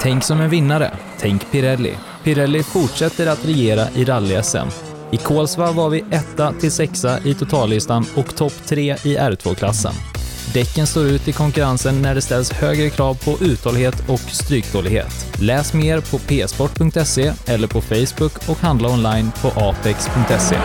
Tänk 0.00 0.24
som 0.24 0.40
en 0.40 0.50
vinnare. 0.50 0.96
Tänk 1.20 1.50
Pirelli. 1.50 1.94
Pirelli 2.24 2.62
fortsätter 2.62 3.26
att 3.26 3.44
regera 3.44 3.90
i 3.94 4.04
rally-SM. 4.04 4.68
I 5.10 5.16
Kolsva 5.16 5.72
var 5.72 5.90
vi 5.90 6.04
etta 6.10 6.52
till 6.52 6.72
sexa 6.72 7.18
i 7.24 7.34
totallistan 7.34 8.06
och 8.16 8.36
topp 8.36 8.52
tre 8.66 8.92
i 8.94 9.16
R2-klassen. 9.16 9.92
Däcken 10.54 10.86
står 10.86 11.04
ut 11.04 11.28
i 11.28 11.32
konkurrensen 11.32 12.02
när 12.02 12.14
det 12.14 12.20
ställs 12.20 12.52
högre 12.52 12.90
krav 12.90 13.14
på 13.24 13.44
uthållighet 13.44 14.08
och 14.08 14.20
stryktålighet. 14.20 15.38
Läs 15.40 15.74
mer 15.74 16.00
på 16.00 16.18
psport.se 16.18 17.32
eller 17.46 17.68
på 17.68 17.80
Facebook 17.80 18.48
och 18.48 18.58
handla 18.58 18.88
online 18.88 19.30
på 19.42 19.48
apex.se. 19.48 20.58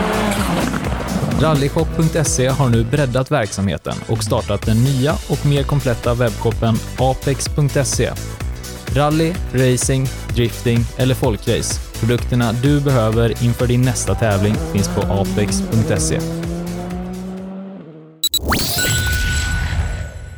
Rallyshop.se 1.40 2.48
har 2.48 2.68
nu 2.68 2.84
breddat 2.84 3.30
verksamheten 3.30 3.94
och 4.08 4.24
startat 4.24 4.66
den 4.66 4.84
nya 4.84 5.12
och 5.12 5.46
mer 5.46 5.62
kompletta 5.62 6.14
webbshoppen 6.14 6.74
apex.se. 6.98 8.10
Rally, 8.96 9.34
racing, 9.52 10.06
drifting 10.34 10.78
eller 10.96 11.14
folkrace. 11.14 12.00
Produkterna 12.00 12.52
du 12.52 12.80
behöver 12.80 13.44
inför 13.44 13.66
din 13.66 13.82
nästa 13.82 14.14
tävling 14.14 14.54
finns 14.54 14.88
på 14.94 15.00
apex.se. 15.00 16.20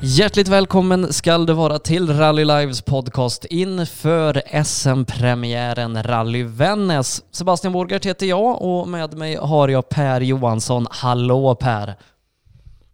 Hjärtligt 0.03 0.49
välkommen 0.49 1.13
skall 1.13 1.47
du 1.47 1.53
vara 1.53 1.79
till 1.79 2.19
Rally 2.19 2.45
Lives 2.45 2.83
podcast 2.83 3.45
inför 3.45 4.63
SM-premiären 4.65 6.03
Rally 6.03 6.43
Vännäs. 6.43 7.23
Sebastian 7.31 7.73
Borgart 7.73 8.07
heter 8.07 8.27
jag 8.27 8.63
och 8.63 8.89
med 8.89 9.15
mig 9.15 9.37
har 9.37 9.69
jag 9.69 9.89
Per 9.89 10.21
Johansson. 10.21 10.87
Hallå 10.91 11.55
Per! 11.55 11.95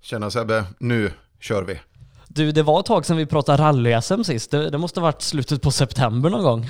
Tjena 0.01 0.31
Sebbe, 0.31 0.65
nu 0.79 1.13
kör 1.41 1.63
vi. 1.63 1.92
Du, 2.35 2.53
det 2.53 2.63
var 2.63 2.81
ett 2.81 2.87
tag 2.87 3.07
sedan 3.07 3.17
vi 3.17 3.27
pratade 3.27 3.63
rally-SM 3.63 4.23
sist. 4.23 4.51
Det, 4.51 4.71
det 4.71 4.79
måste 4.79 5.01
ha 5.01 5.07
varit 5.07 5.23
slutet 5.23 5.63
på 5.63 5.71
september 5.71 6.31
någon 6.31 6.43
gång. 6.43 6.69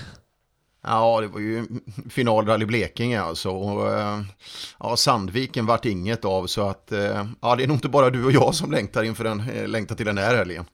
Ja, 0.87 1.21
det 1.21 1.27
var 1.27 1.41
ju 1.41 1.67
finalrally 2.11 2.67
Blekinge 2.67 3.21
alltså. 3.21 3.51
Och, 3.51 3.93
eh, 3.93 4.21
ja, 4.81 4.97
Sandviken 4.97 5.67
vart 5.67 5.85
inget 5.85 6.25
av 6.25 6.47
så 6.47 6.69
att 6.69 6.93
eh, 6.93 7.27
ja, 7.43 7.57
det 7.57 7.63
är 7.63 7.67
nog 7.67 7.77
inte 7.77 7.89
bara 7.89 8.11
du 8.11 8.25
och 8.25 8.33
jag 8.33 8.55
som 8.55 8.73
längtar 8.73 9.03
inför 9.03 9.25
den, 9.25 9.41
eh, 9.51 9.69
längtar 9.69 9.95
till 9.95 10.07
den 10.07 10.19
här 10.19 10.37
helgen. 10.37 10.65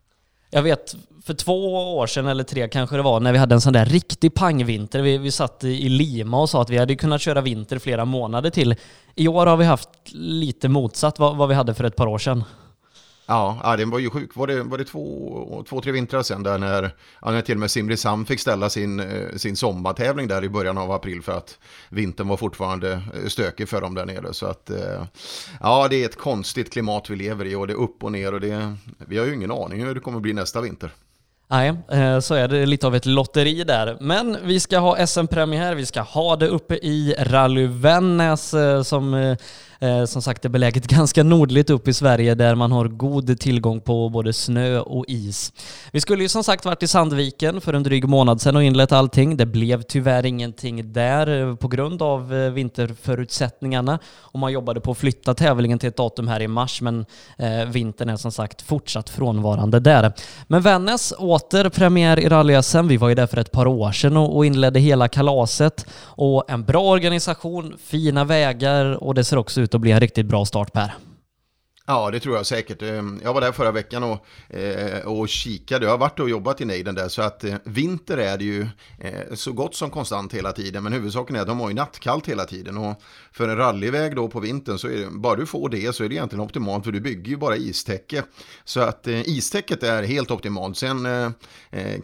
Jag 0.50 0.62
vet, 0.62 0.96
för 1.26 1.34
två 1.34 1.96
år 1.96 2.06
sedan 2.06 2.26
eller 2.26 2.44
tre 2.44 2.68
kanske 2.68 2.96
det 2.96 3.02
var, 3.02 3.20
när 3.20 3.32
vi 3.32 3.38
hade 3.38 3.54
en 3.54 3.60
sån 3.60 3.72
där 3.72 3.86
riktig 3.86 4.34
pangvinter. 4.34 5.02
Vi, 5.02 5.18
vi 5.18 5.30
satt 5.30 5.64
i 5.64 5.88
Lima 5.88 6.40
och 6.40 6.50
sa 6.50 6.62
att 6.62 6.70
vi 6.70 6.78
hade 6.78 6.96
kunnat 6.96 7.20
köra 7.20 7.40
vinter 7.40 7.78
flera 7.78 8.04
månader 8.04 8.50
till. 8.50 8.74
I 9.14 9.28
år 9.28 9.46
har 9.46 9.56
vi 9.56 9.64
haft 9.64 9.88
lite 10.12 10.68
motsatt 10.68 11.18
vad, 11.18 11.36
vad 11.36 11.48
vi 11.48 11.54
hade 11.54 11.74
för 11.74 11.84
ett 11.84 11.96
par 11.96 12.06
år 12.06 12.18
sedan. 12.18 12.44
Ja, 13.30 13.60
ja 13.62 13.76
den 13.76 13.90
var 13.90 13.98
ju 13.98 14.10
sjuk. 14.10 14.36
Var 14.36 14.46
det, 14.46 14.62
var 14.62 14.78
det 14.78 14.84
två, 14.84 15.64
två, 15.68 15.80
tre 15.80 15.92
vintrar 15.92 16.22
sedan 16.22 16.42
där 16.42 16.58
när, 16.58 16.94
ja, 17.22 17.30
när 17.30 17.42
till 17.42 17.54
och 17.54 17.60
med 17.60 17.70
Simrishamn 17.70 18.26
fick 18.26 18.40
ställa 18.40 18.70
sin, 18.70 19.00
eh, 19.00 19.36
sin 19.36 19.56
sommartävling 19.56 20.28
där 20.28 20.44
i 20.44 20.48
början 20.48 20.78
av 20.78 20.92
april 20.92 21.22
för 21.22 21.32
att 21.32 21.58
vintern 21.88 22.28
var 22.28 22.36
fortfarande 22.36 22.92
eh, 22.92 23.28
stökig 23.28 23.68
för 23.68 23.80
dem 23.80 23.94
där 23.94 24.06
nere. 24.06 24.34
Så 24.34 24.46
att 24.46 24.70
eh, 24.70 25.04
ja, 25.60 25.88
det 25.90 26.02
är 26.02 26.04
ett 26.04 26.18
konstigt 26.18 26.72
klimat 26.72 27.10
vi 27.10 27.16
lever 27.16 27.44
i 27.44 27.54
och 27.54 27.66
det 27.66 27.72
är 27.72 27.80
upp 27.80 28.04
och 28.04 28.12
ner 28.12 28.34
och 28.34 28.40
det, 28.40 28.74
vi 28.98 29.18
har 29.18 29.26
ju 29.26 29.34
ingen 29.34 29.52
aning 29.52 29.84
hur 29.84 29.94
det 29.94 30.00
kommer 30.00 30.20
bli 30.20 30.32
nästa 30.32 30.60
vinter. 30.60 30.90
Nej, 31.50 31.74
så 32.22 32.34
är 32.34 32.48
det 32.48 32.66
lite 32.66 32.86
av 32.86 32.94
ett 32.94 33.06
lotteri 33.06 33.64
där. 33.64 33.96
Men 34.00 34.36
vi 34.42 34.60
ska 34.60 34.78
ha 34.78 35.06
SM-premiär, 35.06 35.74
vi 35.74 35.86
ska 35.86 36.00
ha 36.00 36.36
det 36.36 36.48
uppe 36.48 36.74
i 36.74 37.14
Rally 37.18 37.66
Vännäs 37.66 38.54
som 38.84 39.36
Eh, 39.80 40.04
som 40.04 40.22
sagt 40.22 40.44
är 40.44 40.48
beläget 40.48 40.86
ganska 40.86 41.22
nordligt 41.22 41.70
upp 41.70 41.88
i 41.88 41.92
Sverige 41.92 42.34
där 42.34 42.54
man 42.54 42.72
har 42.72 42.88
god 42.88 43.40
tillgång 43.40 43.80
på 43.80 44.08
både 44.08 44.32
snö 44.32 44.78
och 44.78 45.04
is. 45.08 45.52
Vi 45.92 46.00
skulle 46.00 46.22
ju 46.22 46.28
som 46.28 46.44
sagt 46.44 46.64
varit 46.64 46.82
i 46.82 46.88
Sandviken 46.88 47.60
för 47.60 47.72
en 47.72 47.82
dryg 47.82 48.08
månad 48.08 48.40
sedan 48.40 48.56
och 48.56 48.62
inlett 48.62 48.92
allting. 48.92 49.36
Det 49.36 49.46
blev 49.46 49.82
tyvärr 49.82 50.26
ingenting 50.26 50.92
där 50.92 51.48
eh, 51.48 51.54
på 51.54 51.68
grund 51.68 52.02
av 52.02 52.34
eh, 52.34 52.50
vinterförutsättningarna 52.50 53.98
och 54.16 54.38
man 54.38 54.52
jobbade 54.52 54.80
på 54.80 54.90
att 54.90 54.98
flytta 54.98 55.34
tävlingen 55.34 55.78
till 55.78 55.88
ett 55.88 55.96
datum 55.96 56.28
här 56.28 56.42
i 56.42 56.48
mars 56.48 56.80
men 56.80 57.06
eh, 57.36 57.64
vintern 57.66 58.08
är 58.08 58.16
som 58.16 58.32
sagt 58.32 58.62
fortsatt 58.62 59.10
frånvarande 59.10 59.80
där. 59.80 60.12
Men 60.46 60.62
Vännäs 60.62 61.14
åter 61.18 61.68
premiär 61.68 62.18
i 62.18 62.28
rally-SM. 62.28 62.88
Vi 62.88 62.96
var 62.96 63.08
ju 63.08 63.14
där 63.14 63.26
för 63.26 63.36
ett 63.36 63.52
par 63.52 63.66
år 63.66 63.92
sedan 63.92 64.16
och, 64.16 64.36
och 64.36 64.46
inledde 64.46 64.80
hela 64.80 65.08
kalaset 65.08 65.86
och 66.02 66.50
en 66.50 66.64
bra 66.64 66.82
organisation, 66.82 67.76
fina 67.84 68.24
vägar 68.24 69.04
och 69.04 69.14
det 69.14 69.24
ser 69.24 69.36
också 69.36 69.60
ut 69.60 69.67
ut 69.68 69.74
att 69.74 69.80
bli 69.80 69.90
en 69.90 70.00
riktigt 70.00 70.26
bra 70.26 70.44
start 70.44 70.72
Per. 70.72 70.92
Ja, 71.90 72.10
det 72.10 72.20
tror 72.20 72.36
jag 72.36 72.46
säkert. 72.46 72.82
Ehm, 72.82 73.20
jag 73.24 73.34
var 73.34 73.40
där 73.40 73.52
förra 73.52 73.72
veckan 73.72 74.02
och, 74.02 74.56
eh, 74.56 75.06
och 75.06 75.28
kikade. 75.28 75.84
Jag 75.84 75.90
har 75.90 75.98
varit 75.98 76.20
och 76.20 76.30
jobbat 76.30 76.60
i 76.60 76.64
nejden 76.64 76.94
där, 76.94 77.08
så 77.08 77.22
att 77.22 77.44
eh, 77.44 77.54
vinter 77.64 78.16
är 78.16 78.38
det 78.38 78.44
ju 78.44 78.66
eh, 78.98 79.34
så 79.34 79.52
gott 79.52 79.74
som 79.74 79.90
konstant 79.90 80.34
hela 80.34 80.52
tiden. 80.52 80.82
Men 80.82 80.92
huvudsaken 80.92 81.36
är 81.36 81.40
att 81.40 81.46
de 81.46 81.60
har 81.60 81.68
ju 81.68 81.74
nattkallt 81.74 82.28
hela 82.28 82.44
tiden. 82.44 82.78
Och 82.78 83.02
för 83.32 83.48
en 83.48 83.56
rallyväg 83.56 84.16
då 84.16 84.28
på 84.28 84.40
vintern 84.40 84.78
så 84.78 84.88
är 84.88 84.96
det, 84.96 85.10
bara 85.10 85.36
du 85.36 85.46
får 85.46 85.68
det 85.68 85.94
så 85.94 86.04
är 86.04 86.08
det 86.08 86.14
egentligen 86.14 86.44
optimalt 86.44 86.84
för 86.84 86.92
du 86.92 87.00
bygger 87.00 87.30
ju 87.30 87.36
bara 87.36 87.56
istäcke. 87.56 88.22
Så 88.64 88.80
att 88.80 89.06
istäcket 89.06 89.82
är 89.82 90.02
helt 90.02 90.30
optimalt. 90.30 90.76
Sen 90.76 91.08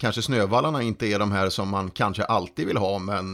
kanske 0.01 0.23
snövallarna 0.23 0.83
inte 0.83 1.07
är 1.07 1.19
de 1.19 1.33
här 1.33 1.51
som 1.51 1.69
man 1.69 1.91
kanske 1.91 2.25
alltid 2.25 2.67
vill 2.67 2.77
ha, 2.77 2.99
men 2.99 3.33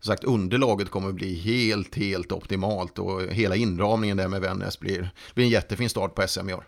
som 0.00 0.12
sagt 0.12 0.24
underlaget 0.24 0.90
kommer 0.90 1.12
bli 1.12 1.34
helt, 1.34 1.94
helt 1.94 2.32
optimalt 2.32 2.98
och 2.98 3.22
hela 3.22 3.56
inramningen 3.56 4.16
där 4.16 4.28
med 4.28 4.40
Vännäs 4.40 4.80
blir, 4.80 5.10
blir 5.34 5.44
en 5.44 5.50
jätte 5.50 5.75
jättefin 5.76 5.88
start 5.90 6.14
på 6.14 6.28
SM 6.28 6.48
i 6.48 6.54
år. 6.54 6.64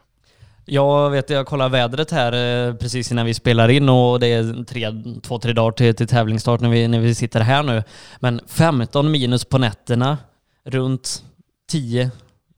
Jag 0.65 1.11
vet, 1.11 1.31
jag 1.31 1.47
kollar 1.47 1.69
vädret 1.69 2.11
här 2.11 2.33
eh, 2.69 2.75
precis 2.75 3.13
innan 3.13 3.27
vi 3.27 3.35
spelar 3.35 3.69
in 3.69 3.89
och 3.89 4.21
det 4.21 4.27
är 4.27 4.65
tre, 4.65 4.93
två, 5.23 5.39
tre 5.39 5.53
dagar 5.53 5.73
till, 5.73 5.95
till 5.95 6.09
tävlingsstart 6.09 6.61
när 6.61 6.69
vi, 6.69 6.89
när 6.89 7.01
vi 7.01 7.15
sitter 7.15 7.41
här 7.41 7.63
nu. 7.63 7.83
Men 8.21 8.41
15 8.47 9.11
minus 9.11 9.45
på 9.45 9.59
nätterna, 9.59 10.19
runt 10.65 11.23
10, 11.71 12.11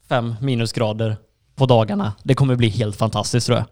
5 0.08 0.34
minusgrader 0.40 1.16
på 1.56 1.66
dagarna. 1.66 2.12
Det 2.22 2.34
kommer 2.34 2.56
bli 2.56 2.68
helt 2.68 2.96
fantastiskt 2.96 3.46
tror 3.46 3.58
jag. 3.58 3.66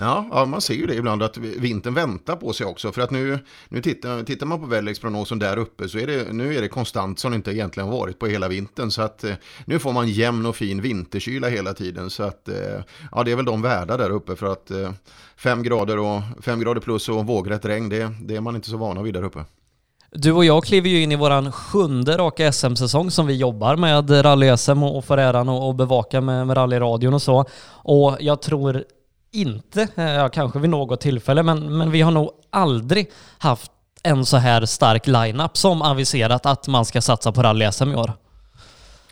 Ja, 0.00 0.26
ja, 0.30 0.44
man 0.44 0.60
ser 0.60 0.74
ju 0.74 0.86
det 0.86 0.94
ibland 0.94 1.22
att 1.22 1.36
vintern 1.36 1.94
väntar 1.94 2.36
på 2.36 2.52
sig 2.52 2.66
också. 2.66 2.92
För 2.92 3.02
att 3.02 3.10
nu, 3.10 3.38
nu 3.68 3.82
tittar, 3.82 4.22
tittar 4.22 4.46
man 4.46 4.60
på 4.60 4.66
väderleksprognosen 4.66 5.38
där 5.38 5.56
uppe 5.56 5.88
så 5.88 5.98
är 5.98 6.06
det, 6.06 6.32
nu 6.32 6.56
är 6.56 6.60
det 6.60 6.68
konstant 6.68 7.18
som 7.18 7.30
det 7.30 7.36
inte 7.36 7.52
egentligen 7.52 7.90
varit 7.90 8.18
på 8.18 8.26
hela 8.26 8.48
vintern. 8.48 8.90
Så 8.90 9.02
att 9.02 9.24
eh, 9.24 9.34
nu 9.64 9.78
får 9.78 9.92
man 9.92 10.08
jämn 10.08 10.46
och 10.46 10.56
fin 10.56 10.82
vinterkyla 10.82 11.48
hela 11.48 11.74
tiden. 11.74 12.10
Så 12.10 12.22
att 12.22 12.48
eh, 12.48 12.82
ja, 13.12 13.24
det 13.24 13.32
är 13.32 13.36
väl 13.36 13.44
de 13.44 13.62
värda 13.62 13.96
där 13.96 14.10
uppe 14.10 14.36
för 14.36 14.52
att 14.52 14.70
eh, 14.70 14.90
fem 15.36 15.62
grader, 15.62 15.98
och, 15.98 16.22
fem 16.40 16.60
grader 16.60 16.80
plus 16.80 17.08
och 17.08 17.26
vågrätt 17.26 17.64
regn, 17.64 17.88
det, 17.88 18.12
det 18.20 18.36
är 18.36 18.40
man 18.40 18.56
inte 18.56 18.70
så 18.70 18.76
vana 18.76 19.02
vid 19.02 19.14
där 19.14 19.24
uppe. 19.24 19.44
Du 20.12 20.32
och 20.32 20.44
jag 20.44 20.64
kliver 20.64 20.88
ju 20.88 21.02
in 21.02 21.12
i 21.12 21.16
våran 21.16 21.52
sjunde 21.52 22.16
raka 22.16 22.52
SM-säsong 22.52 23.10
som 23.10 23.26
vi 23.26 23.36
jobbar 23.36 23.76
med 23.76 24.10
rally-SM 24.10 24.82
och 24.82 25.04
får 25.04 25.18
äran 25.18 25.48
att 25.48 25.76
bevaka 25.76 26.20
med, 26.20 26.46
med 26.46 26.56
rallyradion 26.56 27.14
och 27.14 27.22
så. 27.22 27.44
Och 27.70 28.16
jag 28.20 28.42
tror 28.42 28.84
inte, 29.32 29.88
eh, 29.96 30.04
ja, 30.04 30.28
kanske 30.28 30.58
vid 30.58 30.70
något 30.70 31.00
tillfälle, 31.00 31.42
men, 31.42 31.78
men 31.78 31.90
vi 31.90 32.00
har 32.00 32.10
nog 32.10 32.30
aldrig 32.50 33.10
haft 33.38 33.72
en 34.02 34.26
så 34.26 34.36
här 34.36 34.66
stark 34.66 35.06
line-up 35.06 35.56
som 35.56 35.82
aviserat 35.82 36.46
att 36.46 36.68
man 36.68 36.84
ska 36.84 37.00
satsa 37.00 37.32
på 37.32 37.42
rally-SM 37.42 37.92
i 37.92 37.96
år. 37.96 38.12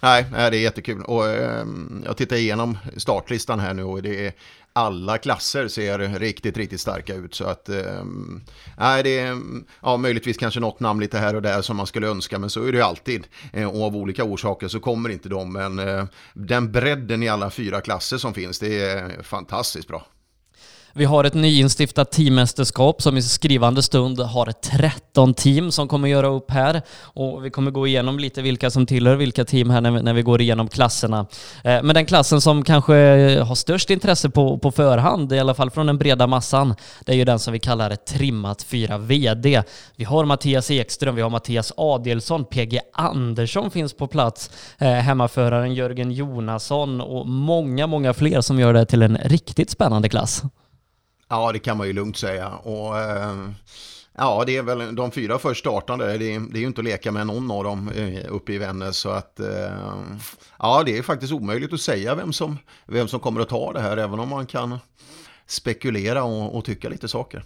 Nej, 0.03 0.27
nej, 0.33 0.50
det 0.50 0.56
är 0.56 0.61
jättekul. 0.61 1.03
Och, 1.03 1.27
eh, 1.27 1.67
jag 2.05 2.17
tittar 2.17 2.37
igenom 2.37 2.79
startlistan 2.97 3.61
här 3.61 3.75
nu 3.75 3.83
och 3.83 4.03
det 4.03 4.27
är 4.27 4.33
alla 4.73 5.19
klasser 5.19 5.69
ser 5.69 5.99
riktigt, 5.99 6.56
riktigt 6.56 6.81
starka 6.81 7.15
ut. 7.15 7.35
Så 7.35 7.45
att, 7.45 7.69
eh, 7.69 8.05
nej, 8.79 9.03
det 9.03 9.19
är 9.19 9.39
ja, 9.83 9.97
möjligtvis 9.97 10.37
kanske 10.37 10.61
något 10.61 10.81
namn 10.81 11.00
lite 11.00 11.19
här 11.19 11.35
och 11.35 11.43
där 11.43 11.62
som 11.62 11.77
man 11.77 11.87
skulle 11.87 12.06
önska, 12.06 12.39
men 12.39 12.50
så 12.50 12.65
är 12.65 12.73
det 12.73 12.79
ju 12.79 12.85
alltid. 12.85 13.27
Eh, 13.53 13.69
och 13.69 13.87
av 13.87 13.97
olika 13.97 14.25
orsaker 14.25 14.69
så 14.69 14.81
kommer 14.81 15.09
inte 15.09 15.29
de, 15.29 15.53
men 15.53 15.79
eh, 15.79 16.05
den 16.35 16.73
bredden 16.73 17.23
i 17.23 17.29
alla 17.29 17.51
fyra 17.51 17.81
klasser 17.81 18.19
som 18.19 18.35
finns, 18.35 18.59
det 18.59 18.81
är 18.81 19.23
fantastiskt 19.23 19.89
bra. 19.89 20.06
Vi 20.93 21.05
har 21.05 21.25
ett 21.25 21.35
nyinstiftat 21.35 22.12
teammästerskap 22.12 23.02
som 23.02 23.17
i 23.17 23.23
skrivande 23.23 23.82
stund 23.82 24.20
har 24.20 24.52
13 24.52 25.35
team 25.35 25.73
som 25.73 25.88
kommer 25.88 26.08
göra 26.08 26.26
upp 26.26 26.50
här 26.50 26.82
och 27.02 27.44
vi 27.44 27.50
kommer 27.50 27.70
gå 27.70 27.87
igenom 27.87 28.19
lite 28.19 28.43
vilka 28.43 28.70
som 28.70 28.87
tillhör 28.87 29.17
vilka 29.17 29.44
team 29.44 29.70
här 29.70 29.81
när 29.81 29.90
vi, 29.90 30.02
när 30.02 30.12
vi 30.12 30.23
går 30.23 30.40
igenom 30.40 30.69
klasserna. 30.69 31.26
Eh, 31.64 31.82
men 31.82 31.94
den 31.94 32.06
klassen 32.06 32.40
som 32.40 32.64
kanske 32.64 32.94
har 33.40 33.55
störst 33.55 33.90
intresse 33.90 34.31
på, 34.31 34.58
på 34.58 34.70
förhand, 34.70 35.32
i 35.32 35.38
alla 35.38 35.55
fall 35.55 35.70
från 35.70 35.87
den 35.87 35.99
breda 35.99 36.26
massan, 36.26 36.75
det 37.00 37.12
är 37.12 37.17
ju 37.17 37.25
den 37.25 37.38
som 37.38 37.52
vi 37.52 37.58
kallar 37.58 37.96
trimmat 37.96 38.62
4 38.62 38.99
VD. 38.99 39.62
Vi 39.96 40.05
har 40.05 40.25
Mattias 40.25 40.70
Ekström, 40.70 41.14
vi 41.14 41.23
har 41.23 41.31
Mattias 41.31 41.73
Adelsson, 41.76 42.44
PG 42.44 42.81
Andersson 42.93 43.70
finns 43.70 43.93
på 43.93 44.06
plats, 44.06 44.50
eh, 44.79 44.88
hemmaföraren 44.88 45.75
Jörgen 45.75 46.12
Jonasson 46.12 47.00
och 47.00 47.26
många, 47.26 47.87
många 47.87 48.14
fler 48.14 48.41
som 48.41 48.61
gör 48.61 48.75
det 48.75 48.87
till 48.87 49.02
en 49.02 49.17
riktigt 49.17 49.70
spännande 49.70 50.08
klass. 50.08 50.43
Ja, 51.29 51.53
det 51.53 51.59
kan 51.59 51.77
man 51.77 51.87
ju 51.87 51.93
lugnt 51.93 52.17
säga. 52.17 52.49
Och, 52.49 52.99
eh, 52.99 53.49
ja, 54.17 54.45
det 54.47 54.57
är 54.57 54.63
väl 54.63 54.95
de 54.95 55.11
fyra 55.11 55.39
först 55.39 55.61
startande. 55.61 56.19
Det 56.19 56.35
är, 56.35 56.41
det 56.41 56.59
är 56.59 56.61
ju 56.61 56.67
inte 56.67 56.81
att 56.81 56.85
leka 56.85 57.13
med 57.13 57.27
någon 57.27 57.51
av 57.51 57.65
dem 57.65 57.89
eh, 57.89 58.25
uppe 58.29 58.53
i 58.53 58.59
Vännäs. 58.59 58.97
Så 58.97 59.11
att, 59.11 59.41
eh, 59.41 59.73
ja, 60.59 60.83
det 60.87 60.99
är 60.99 61.03
faktiskt 61.03 61.33
omöjligt 61.33 61.73
att 61.73 61.81
säga 61.81 62.15
vem 62.15 62.33
som, 62.33 62.59
vem 62.87 63.09
som 63.09 63.21
kommer 63.21 63.41
att 63.41 63.49
ta 63.49 63.73
det 63.73 63.81
här, 63.81 63.97
även 63.97 64.21
om 64.21 64.29
man 64.29 64.47
kan 64.47 64.79
spekulera 65.47 66.25
och, 66.25 66.57
och 66.57 66.65
tycka 66.65 66.89
lite 66.89 67.09
saker. 67.09 67.45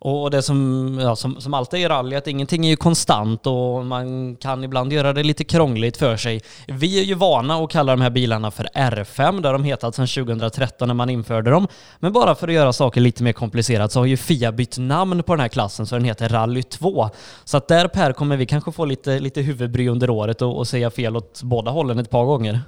Och 0.00 0.30
det 0.30 0.42
som, 0.42 0.98
ja, 1.02 1.16
som, 1.16 1.40
som 1.40 1.54
alltid 1.54 1.80
i 1.80 1.88
rally, 1.88 2.16
att 2.16 2.26
ingenting 2.26 2.66
är 2.66 2.70
ju 2.70 2.76
konstant 2.76 3.46
och 3.46 3.86
man 3.86 4.36
kan 4.36 4.64
ibland 4.64 4.92
göra 4.92 5.12
det 5.12 5.22
lite 5.22 5.44
krångligt 5.44 5.96
för 5.96 6.16
sig. 6.16 6.40
Vi 6.66 7.00
är 7.00 7.04
ju 7.04 7.14
vana 7.14 7.54
att 7.56 7.70
kalla 7.70 7.92
de 7.92 8.00
här 8.00 8.10
bilarna 8.10 8.50
för 8.50 8.64
R5, 8.64 9.42
där 9.42 9.52
de 9.52 9.64
hetat 9.64 9.94
sedan 9.94 10.06
2013 10.06 10.88
när 10.88 10.94
man 10.94 11.10
införde 11.10 11.50
dem. 11.50 11.68
Men 11.98 12.12
bara 12.12 12.34
för 12.34 12.48
att 12.48 12.54
göra 12.54 12.72
saker 12.72 13.00
lite 13.00 13.22
mer 13.22 13.32
komplicerat 13.32 13.92
så 13.92 14.00
har 14.00 14.06
ju 14.06 14.16
FIA 14.16 14.52
bytt 14.52 14.78
namn 14.78 15.22
på 15.22 15.32
den 15.32 15.40
här 15.40 15.48
klassen 15.48 15.86
så 15.86 15.94
den 15.94 16.04
heter 16.04 16.28
Rally 16.28 16.62
2. 16.62 17.10
Så 17.44 17.56
att 17.56 17.68
där 17.68 17.88
Per 17.88 18.12
kommer 18.12 18.36
vi 18.36 18.46
kanske 18.46 18.72
få 18.72 18.84
lite, 18.84 19.18
lite 19.20 19.40
huvudbry 19.40 19.88
under 19.88 20.10
året 20.10 20.42
och, 20.42 20.58
och 20.58 20.68
säga 20.68 20.90
fel 20.90 21.16
åt 21.16 21.42
båda 21.42 21.70
hållen 21.70 21.98
ett 21.98 22.10
par 22.10 22.24
gånger. 22.24 22.60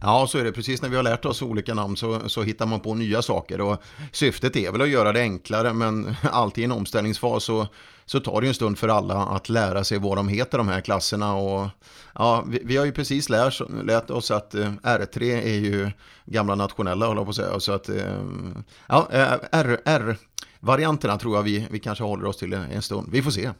Ja, 0.00 0.26
så 0.26 0.38
är 0.38 0.44
det. 0.44 0.52
Precis 0.52 0.82
när 0.82 0.88
vi 0.88 0.96
har 0.96 1.02
lärt 1.02 1.24
oss 1.24 1.42
olika 1.42 1.74
namn 1.74 1.96
så, 1.96 2.28
så 2.28 2.42
hittar 2.42 2.66
man 2.66 2.80
på 2.80 2.94
nya 2.94 3.22
saker. 3.22 3.60
Och 3.60 3.82
syftet 4.12 4.56
är 4.56 4.72
väl 4.72 4.82
att 4.82 4.88
göra 4.88 5.12
det 5.12 5.20
enklare, 5.20 5.72
men 5.72 6.16
alltid 6.22 6.62
i 6.62 6.64
en 6.64 6.72
omställningsfas 6.72 7.44
så, 7.44 7.66
så 8.04 8.20
tar 8.20 8.40
det 8.40 8.44
ju 8.44 8.48
en 8.48 8.54
stund 8.54 8.78
för 8.78 8.88
alla 8.88 9.14
att 9.14 9.48
lära 9.48 9.84
sig 9.84 9.98
vad 9.98 10.16
de 10.16 10.28
heter, 10.28 10.58
de 10.58 10.68
här 10.68 10.80
klasserna. 10.80 11.34
Och, 11.34 11.68
ja, 12.14 12.44
vi, 12.46 12.60
vi 12.64 12.76
har 12.76 12.84
ju 12.84 12.92
precis 12.92 13.28
lärt, 13.28 13.60
lärt 13.84 14.10
oss 14.10 14.30
att 14.30 14.54
eh, 14.54 14.70
R3 14.82 15.22
är 15.22 15.58
ju 15.58 15.90
gamla 16.24 16.54
nationella, 16.54 17.06
håller 17.06 17.20
jag 17.20 17.26
på 17.26 17.30
att 17.30 17.36
säga. 17.36 17.60
Så 17.60 17.72
att, 17.72 17.88
eh, 17.88 18.22
ja, 18.88 19.08
eh, 19.10 19.32
R, 19.52 19.80
R-varianterna 19.84 21.18
tror 21.18 21.36
jag 21.36 21.42
vi, 21.42 21.66
vi 21.70 21.78
kanske 21.78 22.04
håller 22.04 22.26
oss 22.26 22.36
till 22.36 22.52
en 22.52 22.82
stund. 22.82 23.08
Vi 23.12 23.22
får 23.22 23.30
se. 23.30 23.50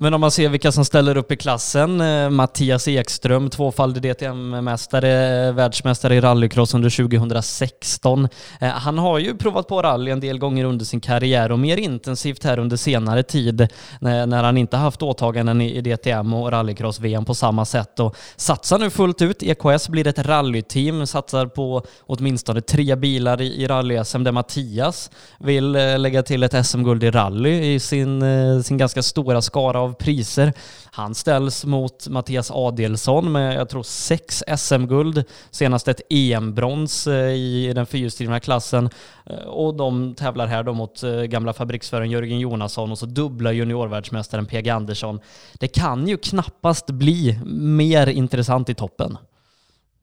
Men 0.00 0.14
om 0.14 0.20
man 0.20 0.30
ser 0.30 0.48
vilka 0.48 0.72
som 0.72 0.84
ställer 0.84 1.16
upp 1.16 1.32
i 1.32 1.36
klassen, 1.36 2.00
eh, 2.00 2.30
Mattias 2.30 2.88
Ekström, 2.88 3.50
tvåfaldig 3.50 4.02
DTM-mästare, 4.02 5.46
eh, 5.48 5.54
världsmästare 5.54 6.14
i 6.14 6.20
rallycross 6.20 6.74
under 6.74 6.90
2016. 6.90 8.28
Eh, 8.60 8.68
han 8.68 8.98
har 8.98 9.18
ju 9.18 9.36
provat 9.36 9.68
på 9.68 9.82
rally 9.82 10.10
en 10.10 10.20
del 10.20 10.38
gånger 10.38 10.64
under 10.64 10.84
sin 10.84 11.00
karriär 11.00 11.52
och 11.52 11.58
mer 11.58 11.76
intensivt 11.76 12.44
här 12.44 12.58
under 12.58 12.76
senare 12.76 13.22
tid 13.22 13.68
när 14.00 14.42
han 14.42 14.56
inte 14.58 14.76
haft 14.76 15.02
åtaganden 15.02 15.60
i 15.60 15.80
DTM 15.80 16.34
och 16.34 16.50
rallycross-VM 16.50 17.24
på 17.24 17.34
samma 17.34 17.64
sätt 17.64 18.00
och 18.00 18.16
satsar 18.36 18.78
nu 18.78 18.90
fullt 18.90 19.22
ut. 19.22 19.42
EKS 19.42 19.88
blir 19.88 20.06
ett 20.06 20.18
rallyteam, 20.18 21.06
satsar 21.06 21.46
på 21.46 21.82
åtminstone 22.06 22.60
tre 22.60 22.96
bilar 22.96 23.40
i 23.40 23.66
rally-SM 23.66 24.24
där 24.24 24.32
Mattias 24.32 25.10
vill 25.38 25.72
lägga 25.96 26.22
till 26.22 26.42
ett 26.42 26.66
SM-guld 26.66 27.04
i 27.04 27.10
rally 27.10 27.74
i 27.74 27.80
sin, 27.80 28.22
sin 28.64 28.78
ganska 28.78 29.02
stora 29.02 29.42
skara 29.42 29.87
av 29.88 29.92
priser. 29.92 30.52
Han 30.84 31.14
ställs 31.14 31.64
mot 31.64 32.08
Mattias 32.08 32.50
Adelsson 32.50 33.32
med, 33.32 33.56
jag 33.56 33.68
tror, 33.68 33.82
sex 33.82 34.44
SM-guld, 34.56 35.24
senast 35.50 35.88
ett 35.88 36.00
EM-brons 36.10 37.06
eh, 37.06 37.32
i 37.32 37.72
den 37.74 37.86
fyrhjulsdrivna 37.86 38.40
klassen. 38.40 38.90
Eh, 39.26 39.36
och 39.36 39.74
de 39.74 40.14
tävlar 40.14 40.46
här 40.46 40.62
då 40.62 40.72
mot 40.72 41.02
eh, 41.02 41.22
gamla 41.22 41.52
fabriksföraren 41.52 42.10
Jörgen 42.10 42.40
Jonasson 42.40 42.90
och 42.90 42.98
så 42.98 43.06
dubbla 43.06 43.52
juniorvärldsmästaren 43.52 44.46
PG 44.46 44.68
Andersson. 44.68 45.20
Det 45.54 45.68
kan 45.68 46.08
ju 46.08 46.16
knappast 46.16 46.86
bli 46.86 47.40
mer 47.54 48.06
intressant 48.06 48.68
i 48.68 48.74
toppen. 48.74 49.18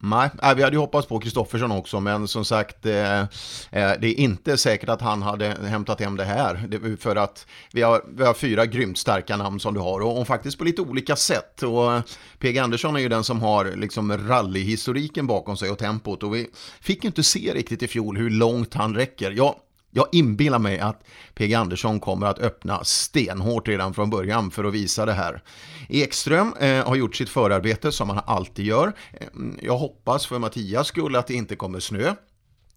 Nej, 0.10 0.30
vi 0.56 0.63
hade 0.63 0.75
ju 0.75 0.80
hoppats 0.80 1.07
på 1.07 1.19
Kristoffersson 1.19 1.72
också, 1.72 2.00
men 2.00 2.28
som 2.28 2.46
sagt, 2.46 2.86
eh, 2.86 3.19
eh, 3.19 3.28
det 3.72 4.07
är 4.07 4.19
inte 4.19 4.57
säkert 4.57 4.90
att 4.90 5.02
han 5.02 5.22
hade 5.22 5.46
hämtat 5.68 6.00
hem 6.00 6.18
det 6.18 6.24
här. 6.24 6.98
för 7.00 7.16
att 7.16 7.48
vi 7.74 7.81
har, 7.81 8.02
vi 8.18 8.25
har 8.25 8.34
fyra 8.34 8.66
grymt 8.66 8.98
starka 8.98 9.38
namn 9.38 9.60
som 9.60 9.74
du 9.74 9.80
har, 9.80 10.00
och, 10.00 10.22
och 10.22 10.28
faktiskt 10.28 10.57
på 10.57 10.63
lite 10.63 10.81
olika 10.81 11.16
sätt. 11.16 11.63
Och 11.63 11.94
eh, 11.94 12.02
PG 12.40 12.57
Andersson 12.57 12.96
är 12.96 13.00
ju 13.00 13.10
den 13.10 13.24
som 13.24 13.42
har 13.42 13.66
liksom 13.66 14.18
rallyhistoriken 14.28 15.28
bakom 15.28 15.57
sig 15.57 15.69
och 15.69 15.78
tempot. 15.78 16.24
Och 16.24 16.36
vi 16.36 16.48
fick 16.81 17.04
ju 17.04 17.07
inte 17.07 17.24
se 17.24 17.54
riktigt 17.54 17.84
i 17.84 17.88
fjol 17.88 18.18
hur 18.18 18.30
långt 18.30 18.74
han 18.74 18.96
räcker. 18.96 19.31
Ja, 19.31 19.56
jag 19.95 20.07
inbillar 20.12 20.59
mig 20.59 20.80
att 20.80 21.03
PG 21.36 21.53
Andersson 21.53 22.00
kommer 22.00 22.27
att 22.27 22.39
öppna 22.39 22.83
stenhårt 22.83 23.68
redan 23.68 23.94
från 23.94 24.09
början 24.09 24.51
för 24.51 24.63
att 24.63 24.74
visa 24.74 25.06
det 25.06 25.13
här. 25.13 25.42
Ekström 25.89 26.53
eh, 26.59 26.88
har 26.88 26.95
gjort 26.95 27.15
sitt 27.15 27.30
förarbete 27.30 27.92
som 27.92 28.09
han 28.09 28.24
alltid 28.25 28.65
gör. 28.65 28.94
Eh, 29.13 29.27
jag 29.62 29.77
hoppas 29.77 30.25
för 30.25 30.39
Mattias 30.39 30.88
skull 30.88 31.15
att 31.15 31.27
det 31.27 31.33
inte 31.33 31.56
kommer 31.56 31.80
snö. 31.80 32.07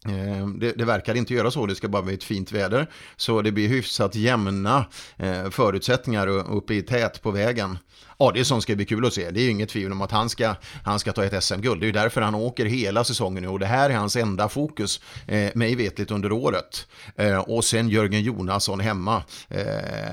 Eh, 0.04 0.46
det, 0.46 0.72
det, 0.72 0.84
verkar 0.84 1.14
inte 1.14 1.34
göra 1.34 1.50
så, 1.50 1.66
det 1.66 1.74
ska 1.74 1.88
bara 1.88 2.02
bli 2.02 2.14
ett 2.14 2.24
fint 2.24 2.52
väder. 2.52 2.90
Så 3.16 3.42
det 3.42 3.52
blir 3.52 3.68
hyfsat 3.68 4.14
jämna 4.14 4.86
eh, 5.16 5.50
förutsättningar 5.50 6.28
uppe 6.28 6.74
i 6.74 6.82
tät 6.82 7.22
på 7.22 7.30
vägen. 7.30 7.78
Adielsson 8.20 8.34
det 8.34 8.40
är 8.40 8.44
sånt 8.44 8.62
ska 8.62 8.76
bli 8.76 8.84
kul 8.84 9.06
att 9.06 9.12
se. 9.12 9.30
Det 9.30 9.40
är 9.40 9.44
ju 9.44 9.50
inget 9.50 9.68
tvivel 9.68 9.92
om 9.92 10.02
att 10.02 10.10
han 10.10 10.28
ska, 10.28 10.54
han 10.84 10.98
ska 10.98 11.12
ta 11.12 11.24
ett 11.24 11.44
SM-guld. 11.44 11.80
Det 11.80 11.84
är 11.84 11.86
ju 11.86 11.92
därför 11.92 12.20
han 12.20 12.34
åker 12.34 12.64
hela 12.64 13.04
säsongen 13.04 13.42
nu 13.42 13.48
och 13.48 13.58
det 13.58 13.66
här 13.66 13.90
är 13.90 13.94
hans 13.94 14.16
enda 14.16 14.48
fokus, 14.48 15.00
eh, 15.26 15.50
mig 15.54 15.74
vetligt 15.76 16.10
under 16.10 16.32
året. 16.32 16.86
Eh, 17.16 17.38
och 17.38 17.64
sen 17.64 17.88
Jörgen 17.88 18.22
Jonasson 18.22 18.80
hemma. 18.80 19.22
Eh, 19.48 19.64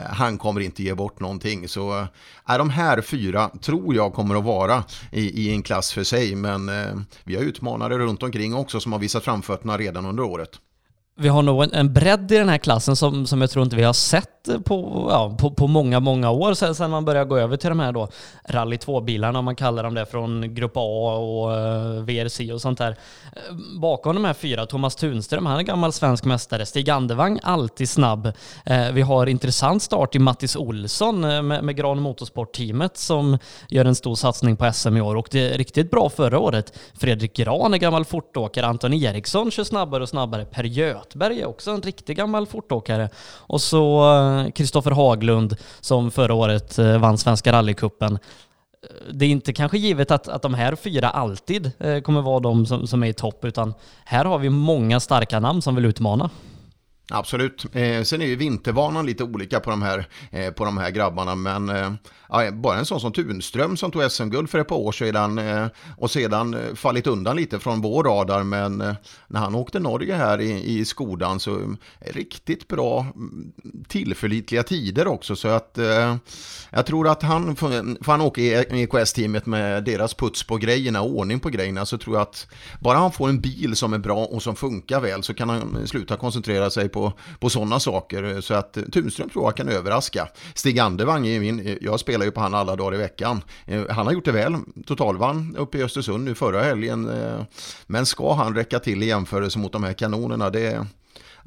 han 0.10 0.38
kommer 0.38 0.62
inte 0.62 0.84
ge 0.84 0.94
bort 0.94 1.19
någonting. 1.19 1.68
Så 1.68 2.00
eh, 2.48 2.57
de 2.57 2.69
här 2.69 3.02
fyra 3.02 3.50
tror 3.62 3.96
jag 3.96 4.13
kommer 4.13 4.36
att 4.36 4.44
vara 4.44 4.84
i, 5.12 5.48
i 5.48 5.52
en 5.52 5.63
klass 5.63 5.94
för 5.94 6.04
sig. 6.04 6.36
Men 6.36 6.69
eh, 6.69 6.96
vi 7.24 7.36
har 7.36 7.44
utmanare 7.44 7.98
runt 7.98 8.24
omkring 8.24 8.56
också 8.56 8.80
som 8.80 8.92
har 8.92 9.00
visat 9.00 9.24
framfötterna 9.24 9.78
redan 9.78 10.06
under 10.06 10.24
året. 10.24 10.60
Vi 11.18 11.28
har 11.28 11.42
nog 11.42 11.64
en, 11.64 11.74
en 11.74 11.94
bredd 11.94 12.32
i 12.32 12.38
den 12.38 12.50
här 12.50 12.58
klassen 12.58 12.96
som, 12.96 13.28
som 13.28 13.42
jag 13.42 13.50
tror 13.50 13.64
inte 13.64 13.76
vi 13.76 13.84
har 13.84 13.94
sett 13.94 14.30
på, 14.66 15.08
ja, 15.12 15.36
på, 15.40 15.52
på 15.52 15.68
många, 15.68 16.00
många 16.00 16.32
år 16.32 16.54
sedan, 16.54 16.76
sedan 16.76 16.92
man 16.92 17.06
började 17.06 17.30
gå 17.30 17.38
över 17.38 17.58
till 17.58 17.70
de 17.70 17.80
här 17.80 17.92
då 17.92 18.10
Rally 18.50 18.76
2-bilarna, 18.76 19.40
om 19.40 19.46
man 19.46 19.56
kallar 19.56 19.84
dem 19.84 19.94
det, 19.94 20.06
från 20.06 20.56
Grupp 20.56 20.72
A 20.76 21.16
och 21.16 21.54
eh, 21.54 21.98
uh, 21.98 22.04
VRC 22.04 22.54
och 22.54 22.62
sånt 22.62 22.78
där. 22.78 22.96
Eh, 23.36 23.56
bakom 23.80 24.16
de 24.16 24.26
här 24.26 24.34
fyra, 24.34 24.66
Thomas 24.66 24.96
Tunström, 24.96 25.46
han 25.46 25.60
är 25.60 25.64
gammal 25.64 25.94
svensk 25.94 26.26
mästare. 26.26 26.66
Stig 26.66 26.90
Andevang, 26.90 27.40
alltid 27.44 27.90
snabb. 27.90 28.26
Uh, 28.26 28.92
vi 28.94 29.02
har 29.02 29.28
intressant 29.28 29.84
start 29.84 30.16
i 30.16 30.20
Mattis 30.20 30.56
Olsson 30.56 31.24
uh, 31.24 31.42
med, 31.42 31.64
med 31.64 31.76
Gran 31.76 32.00
Motorsport-teamet 32.00 32.98
som 32.98 33.38
gör 33.69 33.86
en 33.86 33.95
stor 33.95 34.16
satsning 34.16 34.57
på 34.57 34.74
SM 34.74 34.98
i 34.98 35.02
år 35.02 35.16
och 35.16 35.28
det 35.31 35.54
är 35.54 35.57
riktigt 35.57 35.92
bra 35.92 36.10
förra 36.10 36.40
året. 36.40 36.80
Fredrik 37.00 37.36
Gran 37.36 37.74
är 37.74 37.78
gammal 37.78 38.06
fortåkare, 38.06 38.66
Anton 38.66 38.94
Eriksson 38.94 39.52
kör 39.52 39.64
snabbare 39.64 40.04
och 40.04 40.10
snabbare. 40.10 40.45
Per 40.45 40.64
Göthberg 41.06 41.42
är 41.42 41.45
också 41.45 41.71
en 41.71 41.81
riktig 41.81 42.18
gammal 42.18 42.47
fortåkare. 42.47 43.09
Och 43.38 43.62
så 43.62 44.14
eh, 44.14 44.52
Kristoffer 44.52 44.92
Haglund 44.92 45.57
som 45.81 46.12
förra 46.12 46.33
året 46.33 46.80
eh, 46.80 46.97
vann 46.97 47.18
Svenska 47.18 47.52
rallycupen. 47.52 48.14
Eh, 48.14 49.14
det 49.14 49.26
är 49.26 49.30
inte 49.30 49.54
kanske 49.54 49.78
givet 49.78 50.12
att, 50.12 50.28
att 50.28 50.42
de 50.42 50.54
här 50.54 50.76
fyra 50.76 51.09
alltid 51.09 51.71
eh, 51.80 52.00
kommer 52.00 52.21
vara 52.21 52.40
de 52.40 52.66
som, 52.66 52.88
som 52.88 53.04
är 53.04 53.07
i 53.07 53.14
topp, 53.14 53.45
utan 53.45 53.74
här 54.06 54.26
har 54.26 54.38
vi 54.38 54.50
många 54.50 55.00
starka 55.00 55.40
namn 55.40 55.62
som 55.62 55.76
vill 55.76 55.85
utmana. 55.85 56.30
Absolut. 57.09 57.66
Eh, 57.76 58.04
sen 58.04 58.21
är 58.21 58.26
ju 58.26 58.35
vintervanan 58.35 59.06
lite 59.06 59.24
olika 59.24 59.59
på 59.59 59.69
de 59.69 59.81
här, 59.81 60.07
eh, 60.31 60.52
på 60.52 60.66
de 60.66 60.78
här 60.78 60.92
grabbarna, 60.92 61.35
men 61.35 61.69
eh, 61.69 61.92
bara 62.54 62.78
en 62.78 62.85
sån 62.85 63.00
som 63.00 63.12
Tunström 63.12 63.78
som 63.78 63.92
tog 63.92 64.12
SM-guld 64.12 64.50
för 64.50 64.59
ett 64.59 64.68
par 64.68 64.76
år 64.76 64.92
sedan 64.92 65.38
eh, 65.38 65.68
och 65.97 66.12
sedan 66.12 66.54
eh, 66.54 66.76
fallit 66.76 67.07
undan 67.07 67.35
lite 67.35 67.59
från 67.59 67.81
vår 67.81 68.04
radar, 68.04 68.44
men 68.44 68.81
eh, 68.81 68.94
när 69.28 69.40
han 69.40 69.56
åkte 69.56 69.80
Norge 69.80 70.16
här 70.16 70.42
i, 70.42 70.80
i 70.80 70.85
Skodan 70.85 71.40
så 71.40 71.56
eh, 71.56 72.14
riktigt 72.14 72.68
bra 72.68 73.06
mm, 73.16 73.52
tillförlitliga 73.88 74.64
tider 74.64 75.07
också, 75.07 75.35
så 75.35 75.47
att 75.47 75.78
eh, 75.78 76.16
jag 76.69 76.85
tror 76.85 77.07
att 77.07 77.24
han, 77.24 77.56
för 77.56 78.12
han 78.12 78.21
åker 78.21 78.42
i 78.42 78.83
EKS-teamet 78.83 79.45
med 79.45 79.83
deras 79.83 80.14
puts 80.14 80.44
på 80.44 80.57
grejerna, 80.57 81.02
och 81.02 81.09
ordning 81.09 81.40
på 81.40 81.50
grejerna, 81.50 81.85
så 81.85 81.97
tror 81.97 82.16
jag 82.16 82.21
att 82.21 82.47
bara 82.80 82.97
han 82.97 83.12
får 83.12 83.30
en 83.30 83.42
bil 83.42 83.76
som 83.76 83.94
är 83.94 83.97
bra 83.97 84.26
och 84.26 84.44
som 84.44 84.56
funkar 84.56 85.00
väl 85.02 85.24
så 85.24 85.33
kan 85.33 85.50
han 85.50 85.88
sluta 85.88 86.18
koncentrera 86.18 86.69
sig 86.69 86.90
på, 86.95 87.14
på 87.40 87.49
sådana 87.49 87.80
saker. 87.80 88.42
Så 88.42 88.54
att 88.54 88.78
Tunström 88.94 89.30
tror 89.30 89.45
jag 89.45 89.56
kan 89.56 89.69
överraska. 89.69 90.28
Stig 90.54 90.80
Andervang 90.80 91.28
är 91.28 91.40
min, 91.40 91.78
jag 91.81 91.99
spelar 91.99 92.25
ju 92.25 92.31
på 92.31 92.42
han 92.42 92.54
alla 92.54 92.75
dagar 92.75 92.95
i 92.95 92.97
veckan. 92.97 93.42
Eh, 93.66 93.83
han 93.90 94.06
har 94.06 94.14
gjort 94.14 94.25
det 94.25 94.31
väl, 94.31 94.56
totalvann 94.85 95.56
uppe 95.57 95.78
i 95.78 95.83
Östersund 95.83 96.23
nu 96.23 96.35
förra 96.35 96.64
helgen. 96.64 97.09
Eh, 97.09 97.42
men 97.87 98.06
ska 98.06 98.33
han 98.33 98.56
räcka 98.56 98.80
till 98.80 99.04
i 99.04 99.06
jämförelse 99.06 99.59
mot 99.59 99.71
de 99.71 99.83
här 99.83 99.94
kanonerna, 99.94 100.49
det 100.49 100.85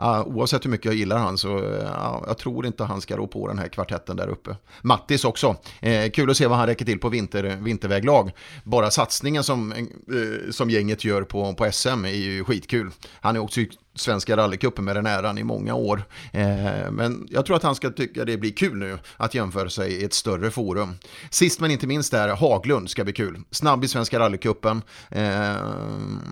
uh, 0.02 0.21
oavsett 0.21 0.64
hur 0.64 0.71
mycket 0.71 0.87
jag 0.87 0.95
gillar 0.95 1.19
han 1.19 1.38
så 1.38 1.59
uh, 1.59 2.23
jag 2.26 2.38
tror 2.38 2.67
inte 2.67 2.85
han 2.85 3.00
ska 3.00 3.17
rå 3.17 3.26
på 3.26 3.49
den 3.49 3.59
här 3.59 3.69
kvartetten 3.69 4.17
där 4.17 4.28
uppe. 4.28 4.57
Mattis 4.83 5.25
också, 5.25 5.49
uh, 5.87 6.11
kul 6.14 6.31
att 6.31 6.37
se 6.37 6.47
vad 6.47 6.59
han 6.59 6.67
räcker 6.67 6.85
till 6.85 6.99
på 6.99 7.09
vinter, 7.09 7.59
vinterväglag. 7.62 8.31
Bara 8.64 8.90
satsningen 8.90 9.45
som, 9.45 9.73
uh, 9.73 10.50
som 10.50 10.71
gänget 10.71 11.05
gör 11.05 11.23
på, 11.23 11.55
på 11.55 11.73
SM 11.73 12.05
är 12.05 12.09
ju 12.09 12.45
skitkul. 12.45 12.90
Han 13.21 13.37
är 13.37 13.40
också 13.40 13.61
Svenska 14.00 14.37
rallycupen 14.37 14.85
med 14.85 14.97
den 14.97 15.07
äran 15.07 15.38
i 15.38 15.45
många 15.45 15.75
år. 15.75 16.05
Eh, 16.33 16.90
men 16.90 17.28
jag 17.31 17.47
tror 17.47 17.57
att 17.57 17.62
han 17.62 17.75
ska 17.75 17.90
tycka 17.90 18.25
det 18.25 18.37
blir 18.37 18.52
kul 18.52 18.76
nu 18.76 18.99
att 19.17 19.35
jämföra 19.35 19.71
sig 19.71 19.93
i 19.93 20.05
ett 20.05 20.14
större 20.14 20.50
forum. 20.50 20.95
Sist 21.31 21.61
men 21.61 21.71
inte 21.71 21.87
minst 21.87 22.12
där, 22.12 22.28
Haglund 22.28 22.90
ska 22.90 23.05
bli 23.05 23.12
kul. 23.12 23.40
Snabb 23.50 23.85
i 23.85 23.88
Svenska 23.88 24.19
rallycupen. 24.19 24.83
Eh, 25.11 25.57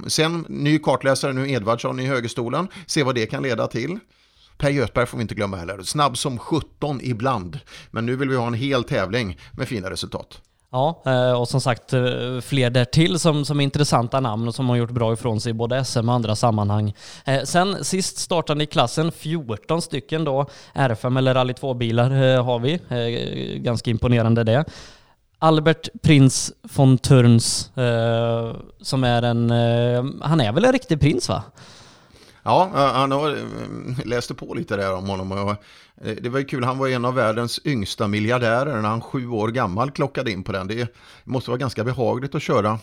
sen 0.06 0.46
ny 0.48 0.78
kartläsare 0.78 1.32
nu, 1.32 1.50
Edvardsson 1.50 2.00
i 2.00 2.06
högerstolen. 2.06 2.68
Se 2.86 3.02
vad 3.02 3.14
det 3.14 3.26
kan 3.26 3.42
leda 3.42 3.66
till. 3.66 3.98
Per 4.58 4.70
Göthberg 4.70 5.06
får 5.06 5.18
vi 5.18 5.22
inte 5.22 5.34
glömma 5.34 5.56
heller. 5.56 5.82
Snabb 5.82 6.18
som 6.18 6.38
17 6.38 7.00
ibland. 7.02 7.60
Men 7.90 8.06
nu 8.06 8.16
vill 8.16 8.28
vi 8.28 8.36
ha 8.36 8.46
en 8.46 8.54
hel 8.54 8.84
tävling 8.84 9.38
med 9.52 9.68
fina 9.68 9.90
resultat. 9.90 10.40
Ja, 10.70 11.02
eh, 11.06 11.32
och 11.32 11.48
som 11.48 11.60
sagt 11.60 11.92
eh, 11.92 12.40
fler 12.42 12.70
därtill 12.70 13.18
som, 13.18 13.44
som 13.44 13.60
är 13.60 13.64
intressanta 13.64 14.20
namn 14.20 14.48
och 14.48 14.54
som 14.54 14.68
har 14.68 14.76
gjort 14.76 14.90
bra 14.90 15.12
ifrån 15.12 15.40
sig 15.40 15.50
i 15.50 15.54
både 15.54 15.84
SM 15.84 16.08
och 16.08 16.14
andra 16.14 16.36
sammanhang. 16.36 16.94
Eh, 17.24 17.42
sen 17.42 17.84
sist 17.84 18.18
startande 18.18 18.64
i 18.64 18.66
klassen, 18.66 19.12
14 19.12 19.82
stycken 19.82 20.24
då, 20.24 20.46
R5 20.74 21.18
eller 21.18 21.34
Rally 21.34 21.52
2-bilar 21.52 22.42
har 22.42 22.58
vi. 22.58 22.80
Ganska 23.64 23.90
imponerande 23.90 24.44
det. 24.44 24.64
Albert 25.38 25.88
Prins 26.02 26.52
von 26.62 26.98
Turns, 26.98 27.70
som 28.80 29.04
är 29.04 29.22
en, 29.22 29.50
han 30.22 30.40
är 30.40 30.52
väl 30.52 30.64
en 30.64 30.72
riktig 30.72 31.00
prins 31.00 31.28
va? 31.28 31.42
Ja, 32.46 32.70
han 32.74 33.12
har, 33.12 33.30
eh, 33.30 34.06
läste 34.06 34.34
på 34.34 34.54
lite 34.54 34.76
där 34.76 34.94
om 34.94 35.06
honom. 35.06 35.32
Och 35.32 35.50
eh, 36.06 36.16
det 36.20 36.28
var 36.28 36.38
ju 36.38 36.44
kul, 36.44 36.64
han 36.64 36.78
var 36.78 36.88
en 36.88 37.04
av 37.04 37.14
världens 37.14 37.60
yngsta 37.64 38.08
miljardärer 38.08 38.82
när 38.82 38.88
han 38.88 39.00
sju 39.00 39.28
år 39.28 39.48
gammal 39.48 39.90
klockade 39.90 40.30
in 40.30 40.42
på 40.42 40.52
den. 40.52 40.66
Det 40.66 40.96
måste 41.24 41.50
vara 41.50 41.58
ganska 41.58 41.84
behagligt 41.84 42.34
att 42.34 42.42
köra, 42.42 42.78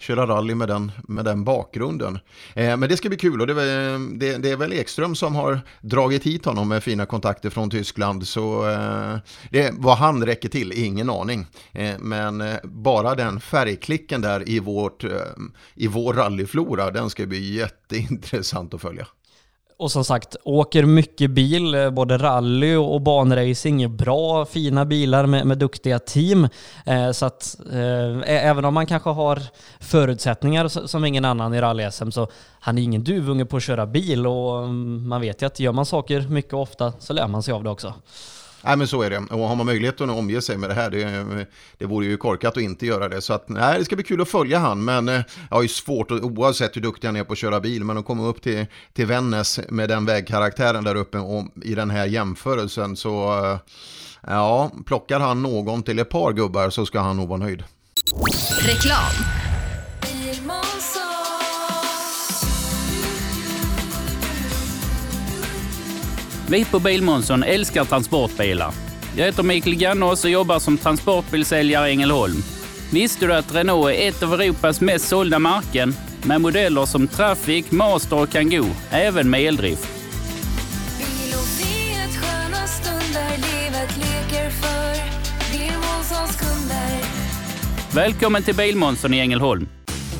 köra 0.00 0.26
rally 0.26 0.54
med 0.54 0.68
den, 0.68 0.92
med 1.08 1.24
den 1.24 1.44
bakgrunden. 1.44 2.18
Eh, 2.54 2.76
men 2.76 2.88
det 2.88 2.96
ska 2.96 3.08
bli 3.08 3.18
kul 3.18 3.40
och 3.40 3.46
det, 3.46 3.54
det, 3.54 4.38
det, 4.38 4.50
är 4.50 4.56
väl 4.56 4.72
Ekström 4.72 5.14
som 5.14 5.34
har 5.34 5.60
dragit 5.80 6.26
hit 6.26 6.44
honom 6.44 6.68
med 6.68 6.82
fina 6.82 7.06
kontakter 7.06 7.50
från 7.50 7.70
Tyskland. 7.70 8.26
Så 8.26 8.70
eh, 8.70 9.16
det, 9.50 9.74
vad 9.78 9.96
han 9.96 10.26
räcker 10.26 10.48
till, 10.48 10.72
ingen 10.72 11.10
aning. 11.10 11.46
Eh, 11.72 11.98
men 11.98 12.40
eh, 12.40 12.56
bara 12.64 13.14
den 13.14 13.40
färgklicken 13.40 14.20
där 14.20 14.48
i, 14.48 14.58
vårt, 14.58 15.04
eh, 15.04 15.10
i 15.74 15.86
vår 15.86 16.14
rallyflora, 16.14 16.90
den 16.90 17.10
ska 17.10 17.26
bli 17.26 17.54
jätteintressant 17.54 18.74
att 18.74 18.80
följa. 18.80 19.06
Och 19.80 19.92
som 19.92 20.04
sagt, 20.04 20.36
åker 20.44 20.84
mycket 20.84 21.30
bil, 21.30 21.74
eh, 21.74 21.90
både 21.90 22.18
rally 22.18 22.76
och 22.76 23.00
banracing. 23.00 23.96
Bra, 23.96 24.44
fina 24.44 24.84
bilar 24.84 25.26
med, 25.26 25.46
med 25.46 25.58
duktiga 25.58 25.98
team. 25.98 26.48
Eh, 26.86 27.10
så 27.10 27.26
att 27.26 27.56
eh, 27.72 28.46
även 28.46 28.64
om 28.64 28.74
man 28.74 28.86
kanske 28.86 29.10
har 29.10 29.40
förutsättningar 29.80 30.68
som 30.68 31.04
ingen 31.04 31.24
annan 31.24 31.54
i 31.54 31.60
rally-SM 31.60 32.10
så 32.10 32.28
han 32.60 32.78
är 32.78 32.82
ingen 32.82 33.04
duvunge 33.04 33.44
på 33.44 33.56
att 33.56 33.62
köra 33.62 33.86
bil 33.86 34.26
och 34.26 34.58
mm, 34.58 35.08
man 35.08 35.20
vet 35.20 35.42
ju 35.42 35.46
att 35.46 35.60
gör 35.60 35.72
man 35.72 35.86
saker 35.86 36.20
mycket 36.20 36.52
och 36.52 36.62
ofta 36.62 36.92
så 36.98 37.12
lär 37.12 37.28
man 37.28 37.42
sig 37.42 37.54
av 37.54 37.64
det 37.64 37.70
också. 37.70 37.94
Nej 38.64 38.76
men 38.76 38.88
så 38.88 39.02
är 39.02 39.10
det. 39.10 39.18
Och 39.18 39.48
har 39.48 39.56
man 39.56 39.66
möjligheten 39.66 40.10
att 40.10 40.16
omge 40.16 40.42
sig 40.42 40.56
med 40.56 40.70
det 40.70 40.74
här, 40.74 40.90
det, 40.90 41.46
det 41.78 41.86
vore 41.86 42.06
ju 42.06 42.16
korkat 42.16 42.56
att 42.56 42.62
inte 42.62 42.86
göra 42.86 43.08
det. 43.08 43.20
Så 43.20 43.32
att, 43.32 43.48
nej, 43.48 43.78
det 43.78 43.84
ska 43.84 43.96
bli 43.96 44.04
kul 44.04 44.20
att 44.20 44.28
följa 44.28 44.58
han. 44.58 44.84
Men 44.84 45.08
eh, 45.08 45.22
jag 45.50 45.56
har 45.56 45.62
ju 45.62 45.68
svårt, 45.68 46.10
oavsett 46.10 46.76
hur 46.76 46.80
duktig 46.80 47.08
han 47.08 47.16
är 47.16 47.24
på 47.24 47.32
att 47.32 47.38
köra 47.38 47.60
bil, 47.60 47.84
men 47.84 47.98
att 47.98 48.04
komma 48.04 48.26
upp 48.26 48.42
till, 48.42 48.66
till 48.92 49.06
Vännäs 49.06 49.60
med 49.68 49.88
den 49.88 50.06
vägkaraktären 50.06 50.84
där 50.84 50.94
uppe 50.94 51.18
och 51.18 51.46
i 51.62 51.74
den 51.74 51.90
här 51.90 52.06
jämförelsen 52.06 52.96
så, 52.96 53.44
eh, 53.44 53.58
ja, 54.26 54.70
plockar 54.86 55.20
han 55.20 55.42
någon 55.42 55.82
till 55.82 55.98
ett 55.98 56.10
par 56.10 56.32
gubbar 56.32 56.70
så 56.70 56.86
ska 56.86 57.00
han 57.00 57.16
nog 57.16 57.28
vara 57.28 57.38
nöjd. 57.38 57.64
Reklam 58.60 59.39
Vi 66.50 66.64
på 66.64 66.78
Bilmånsson 66.78 67.42
älskar 67.42 67.84
transportbilar. 67.84 68.72
Jag 69.16 69.26
heter 69.26 69.42
Mikael 69.42 69.76
Gannås 69.76 70.24
och 70.24 70.30
jobbar 70.30 70.58
som 70.58 70.78
transportbilsäljare 70.78 71.88
i 71.88 71.90
Ängelholm. 71.90 72.42
Visste 72.92 73.26
du 73.26 73.34
att 73.34 73.54
Renault 73.54 73.90
är 73.90 74.08
ett 74.08 74.22
av 74.22 74.34
Europas 74.34 74.80
mest 74.80 75.08
sålda 75.08 75.38
märken 75.38 75.94
med 76.22 76.40
modeller 76.40 76.86
som 76.86 77.08
Traffic, 77.08 77.70
Master 77.70 78.22
och 78.22 78.30
Kangoo, 78.30 78.66
även 78.90 79.30
med 79.30 79.40
eldrift? 79.40 79.88
Välkommen 87.94 88.42
till 88.42 88.54
Bilmånsson 88.54 89.14
i 89.14 89.18
Ängelholm. 89.18 89.68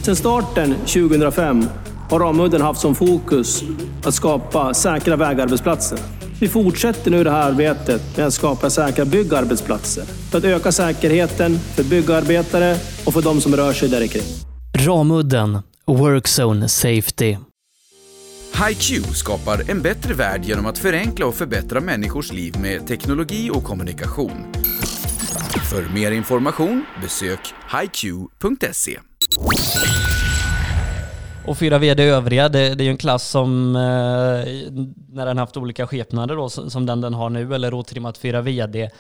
Sedan 0.03 0.17
starten 0.17 0.75
2005 0.75 1.65
har 2.11 2.21
Ramudden 2.21 2.61
haft 2.61 2.81
som 2.81 2.95
fokus 2.95 3.63
att 4.05 4.15
skapa 4.15 4.75
säkra 4.75 5.17
vägarbetsplatser. 5.17 6.20
Vi 6.41 6.49
fortsätter 6.49 7.11
nu 7.11 7.25
det 7.25 7.31
här 7.31 7.51
arbetet 7.51 8.17
med 8.17 8.27
att 8.27 8.35
skapa 8.35 8.71
säkra 8.71 9.05
byggarbetsplatser 9.05 10.05
för 10.05 10.39
att 10.39 10.45
öka 10.45 10.73
säkerheten 10.73 11.59
för 11.59 11.85
byggarbetare 11.85 12.77
och 13.05 13.13
för 13.13 13.23
de 13.23 13.41
som 13.41 13.57
rör 13.57 13.73
sig 13.73 13.89
där 13.89 14.07
kring. 14.07 14.23
Ramudden 14.79 15.59
Workzone 15.87 16.69
Safety. 16.69 17.37
HiQ 18.69 19.07
skapar 19.15 19.71
en 19.71 19.83
bättre 19.83 20.15
värld 20.15 20.45
genom 20.45 20.67
att 20.67 20.79
förenkla 20.79 21.27
och 21.27 21.35
förbättra 21.35 21.81
människors 21.81 22.33
liv 22.33 22.57
med 22.61 22.87
teknologi 22.87 23.51
och 23.53 23.65
kommunikation. 23.65 24.53
För 25.71 25.95
mer 25.95 26.13
information 26.13 26.85
besök 27.03 27.55
hiq.se. 27.71 28.99
Och 31.47 31.59
fyra 31.59 31.79
VD 31.79 32.03
övriga, 32.05 32.49
det, 32.49 32.75
det 32.75 32.83
är 32.83 32.85
ju 32.85 32.91
en 32.91 32.97
klass 32.97 33.29
som, 33.29 33.77
eh, 33.77 33.81
när 35.13 35.27
den 35.27 35.39
haft 35.39 35.57
olika 35.57 35.87
skepnader 35.87 36.37
då, 36.37 36.49
som 36.49 36.87
den 36.87 37.01
den 37.01 37.15
har 37.15 37.31
nu, 37.31 37.55
eller 37.55 37.75
otrimmat 37.75 38.19
fyra 38.19 38.41
VD, 38.41 38.83
eh, 38.83 38.91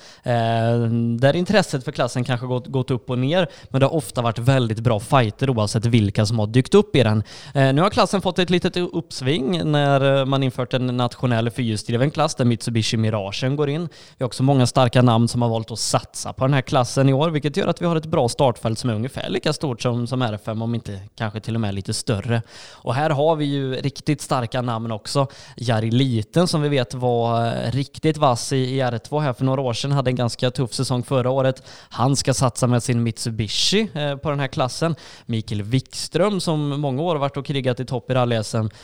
där 1.19 1.37
intresset 1.37 1.85
för 1.85 1.93
klassen 1.93 2.25
kanske 2.25 2.47
gått, 2.47 2.67
gått 2.67 2.91
upp 2.91 3.11
och 3.11 3.19
ner, 3.19 3.49
men 3.69 3.81
det 3.81 3.87
har 3.87 3.95
ofta 3.95 4.23
varit 4.23 4.39
väldigt 4.39 4.81
bra 4.81 5.01
fighter 5.01 5.51
oavsett 5.51 5.87
vilka 5.87 6.27
som 6.27 6.39
har 6.39 6.47
dykt 6.47 6.75
upp 6.75 6.97
i 6.97 7.03
den. 7.03 7.23
Eh, 7.55 7.73
nu 7.73 7.83
har 7.83 7.91
klassen 7.91 8.23
fått 8.23 8.39
ett 8.39 8.51
litet 8.51 8.77
uppsving 8.77 9.71
när 9.73 10.19
eh, 10.21 10.25
man 10.25 10.43
infört 10.43 10.75
en 10.75 10.87
nationell 10.87 11.51
fyrhjulsdriven 11.51 12.11
klass 12.11 12.35
där 12.35 12.45
Mitsubishi 12.45 12.97
Miragen 12.97 13.57
går 13.57 13.69
in. 13.69 13.89
Vi 14.19 14.23
har 14.25 14.27
också 14.27 14.43
många 14.43 14.67
starka 14.67 15.03
namn 15.03 15.29
som 15.29 15.43
har 15.43 15.49
valt 15.49 15.71
att 15.71 15.79
satsa 15.79 16.33
på 16.33 16.45
den 16.45 16.55
här 16.55 16.63
klassen 16.63 17.09
i 17.09 17.13
år, 17.13 17.31
vilket 17.31 17.57
gör 17.57 17.67
att 17.67 17.83
vi 17.83 17.87
har 17.87 17.97
ett 17.97 18.07
bra 18.07 18.29
startfält 18.29 18.79
som 18.79 18.91
är 18.91 18.95
ungefär 18.95 19.29
lika 19.29 19.53
stort 19.53 19.83
som, 19.83 20.07
som 20.07 20.23
R5, 20.23 20.63
om 20.63 20.75
inte 20.75 21.01
kanske 21.17 21.41
till 21.41 21.55
och 21.55 21.61
med 21.61 21.75
lite 21.75 21.95
större. 21.95 22.30
Och 22.73 22.95
här 22.95 23.11
har 23.11 23.37
vi 23.37 23.45
ju 23.45 23.75
riktigt 23.75 24.21
starka 24.21 24.63
namn 24.63 24.93
också. 24.93 25.27
Jari 25.57 25.91
Liten 25.91 26.49
som 26.49 26.63
vi 26.63 26.69
vet 26.69 26.95
var 26.95 27.47
eh, 27.47 27.71
riktigt 27.71 28.17
vass 28.17 28.53
i 28.53 28.81
R2 28.81 29.21
här 29.21 29.33
för 29.33 29.45
några 29.45 29.61
år 29.61 29.73
sedan, 29.73 29.93
hade 29.93 30.11
en 30.11 30.17
ganska 30.17 30.51
tuff 30.51 30.73
säsong 30.73 31.03
förra 31.03 31.31
året. 31.31 31.63
Han 31.89 32.17
ska 32.17 32.35
satsa 32.35 32.67
med 32.67 32.83
sin 32.83 33.03
Mitsubishi 33.03 33.89
eh, 33.95 34.17
på 34.17 34.31
den 34.31 34.41
här 34.41 34.47
klassen. 34.47 34.97
Mikael 35.27 35.63
Wikström 35.63 36.41
som 36.41 36.81
många 36.81 37.03
år 37.03 37.17
varit 37.17 37.37
och 37.37 37.47
krigat 37.47 37.81
i 37.81 37.85
topp 37.85 38.11
i 38.11 38.15
rally 38.15 38.43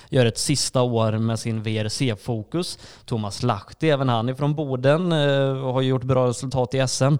gör 0.09 0.27
ett 0.27 0.39
sista 0.39 0.83
år 0.83 1.13
med 1.13 1.39
sin 1.39 1.63
VRC-fokus. 1.63 2.79
Thomas 3.05 3.43
Lahti, 3.43 3.91
även 3.91 4.09
han 4.09 4.29
ifrån 4.29 4.55
Boden, 4.55 5.13
eh, 5.13 5.73
har 5.73 5.83
gjort 5.83 6.03
bra 6.03 6.27
resultat 6.27 6.75
i 6.75 6.89
SM. 6.89 7.17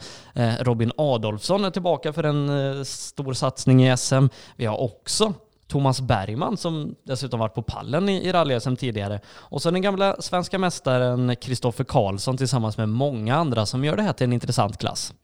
Robin 0.61 0.93
Adolfsson 0.97 1.65
är 1.65 1.71
tillbaka 1.71 2.13
för 2.13 2.25
en 2.25 2.85
stor 2.85 3.33
satsning 3.33 3.87
i 3.87 3.97
SM. 3.97 4.29
Vi 4.57 4.67
har 4.67 4.81
också 4.81 5.35
Thomas 5.69 6.01
Bergman 6.01 6.57
som 6.57 6.95
dessutom 7.05 7.41
varit 7.41 7.55
på 7.55 7.63
pallen 7.63 8.09
i, 8.09 8.29
i 8.29 8.33
rally 8.33 8.61
tidigare. 8.77 9.21
Och 9.29 9.63
så 9.63 9.71
den 9.71 9.83
gamla 9.83 10.17
svenska 10.23 10.59
mästaren 10.59 11.37
Kristoffer 11.37 11.85
Karlsson 11.85 12.37
tillsammans 12.37 12.77
med 12.77 12.89
många 12.89 13.37
andra 13.37 13.67
som 13.67 13.85
gör 13.85 13.97
det 13.97 14.03
här 14.03 14.13
till 14.13 14.25
en 14.25 14.33
intressant 14.33 14.79
klass. 14.79 15.15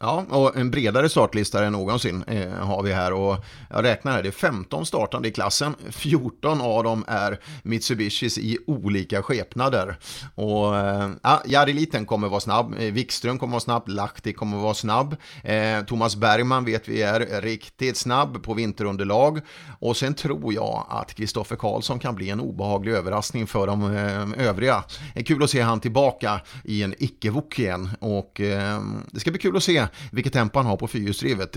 Ja, 0.00 0.24
och 0.28 0.56
en 0.56 0.70
bredare 0.70 1.08
startlista 1.08 1.64
än 1.64 1.72
någonsin 1.72 2.24
eh, 2.26 2.52
har 2.52 2.82
vi 2.82 2.92
här 2.92 3.12
och 3.12 3.44
jag 3.70 3.84
räknar 3.84 4.12
här, 4.12 4.22
det 4.22 4.28
är 4.28 4.32
15 4.32 4.86
startande 4.86 5.28
i 5.28 5.30
klassen. 5.30 5.74
14 5.90 6.60
av 6.60 6.84
dem 6.84 7.04
är 7.08 7.40
Mitsubishis 7.62 8.38
i 8.38 8.58
olika 8.66 9.22
skepnader. 9.22 9.96
Och 10.34 10.76
eh, 10.76 11.10
ja, 11.22 11.42
Jari 11.46 11.72
Liten 11.72 12.06
kommer 12.06 12.28
vara 12.28 12.40
snabb, 12.40 12.74
eh, 12.78 12.92
Wikström 12.92 13.38
kommer 13.38 13.50
vara 13.50 13.60
snabb, 13.60 13.88
Lahti 13.88 14.32
kommer 14.32 14.56
vara 14.56 14.74
snabb. 14.74 15.16
Eh, 15.42 15.84
Thomas 15.86 16.16
Bergman 16.16 16.64
vet 16.64 16.88
vi 16.88 17.02
är 17.02 17.40
riktigt 17.40 17.96
snabb 17.96 18.42
på 18.42 18.54
vinterunderlag. 18.54 19.40
Och 19.78 19.96
sen 19.96 20.14
tror 20.14 20.54
jag 20.54 20.86
att 20.88 21.14
Kristoffer 21.14 21.56
Karlsson 21.56 21.98
kan 21.98 22.14
bli 22.14 22.30
en 22.30 22.40
obehaglig 22.40 22.92
överraskning 22.92 23.46
för 23.46 23.66
de 23.66 23.96
eh, 23.96 24.46
övriga. 24.46 24.84
Kul 25.26 25.42
att 25.42 25.50
se 25.50 25.60
han 25.60 25.80
tillbaka 25.80 26.40
i 26.64 26.82
en 26.82 26.94
icke-wok 26.98 27.58
igen 27.58 27.90
och 28.00 28.40
eh, 28.40 28.80
det 29.10 29.20
ska 29.20 29.30
bli 29.30 29.40
kul 29.40 29.56
att 29.56 29.62
se 29.62 29.86
vilket 30.12 30.32
tempo 30.32 30.58
han 30.58 30.66
har 30.66 30.76
på 30.76 30.88
fyrhjulsdrivet. 30.88 31.56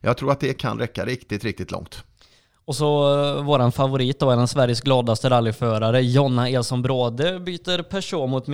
Jag 0.00 0.16
tror 0.16 0.32
att 0.32 0.40
det 0.40 0.54
kan 0.54 0.78
räcka 0.78 1.04
riktigt, 1.04 1.44
riktigt 1.44 1.70
långt. 1.70 2.04
Och 2.64 2.76
så 2.76 3.18
uh, 3.18 3.42
våran 3.42 3.72
favorit 3.72 4.18
då, 4.18 4.30
en 4.30 4.38
av 4.38 4.46
Sveriges 4.46 4.80
gladaste 4.80 5.30
rallyförare, 5.30 6.02
Jonna 6.02 6.48
Elson 6.48 6.82
Bråde, 6.82 7.40
byter 7.40 7.82
Peugeot 7.82 8.30
mot 8.30 8.46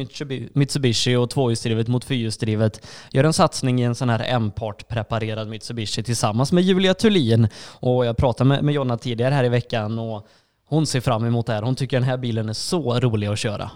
Mitsubishi 0.54 1.16
och 1.16 1.30
tvåhjulsdrivet 1.30 1.88
mot 1.88 2.04
fyrhjulsdrivet. 2.04 2.86
Gör 3.10 3.24
en 3.24 3.32
satsning 3.32 3.80
i 3.80 3.84
en 3.84 3.94
sån 3.94 4.08
här 4.08 4.24
M-part 4.28 4.88
preparerad 4.88 5.48
Mitsubishi 5.48 6.02
tillsammans 6.02 6.52
med 6.52 6.64
Julia 6.64 6.94
Thulin. 6.94 7.48
Och 7.80 8.06
jag 8.06 8.16
pratade 8.16 8.48
med, 8.48 8.64
med 8.64 8.74
Jonna 8.74 8.98
tidigare 8.98 9.34
här 9.34 9.44
i 9.44 9.48
veckan 9.48 9.98
och 9.98 10.26
hon 10.68 10.86
ser 10.86 11.00
fram 11.00 11.24
emot 11.24 11.46
det 11.46 11.52
här. 11.52 11.62
Hon 11.62 11.76
tycker 11.76 11.96
den 11.96 12.08
här 12.08 12.16
bilen 12.16 12.48
är 12.48 12.52
så 12.52 13.00
rolig 13.00 13.26
att 13.26 13.38
köra. 13.38 13.70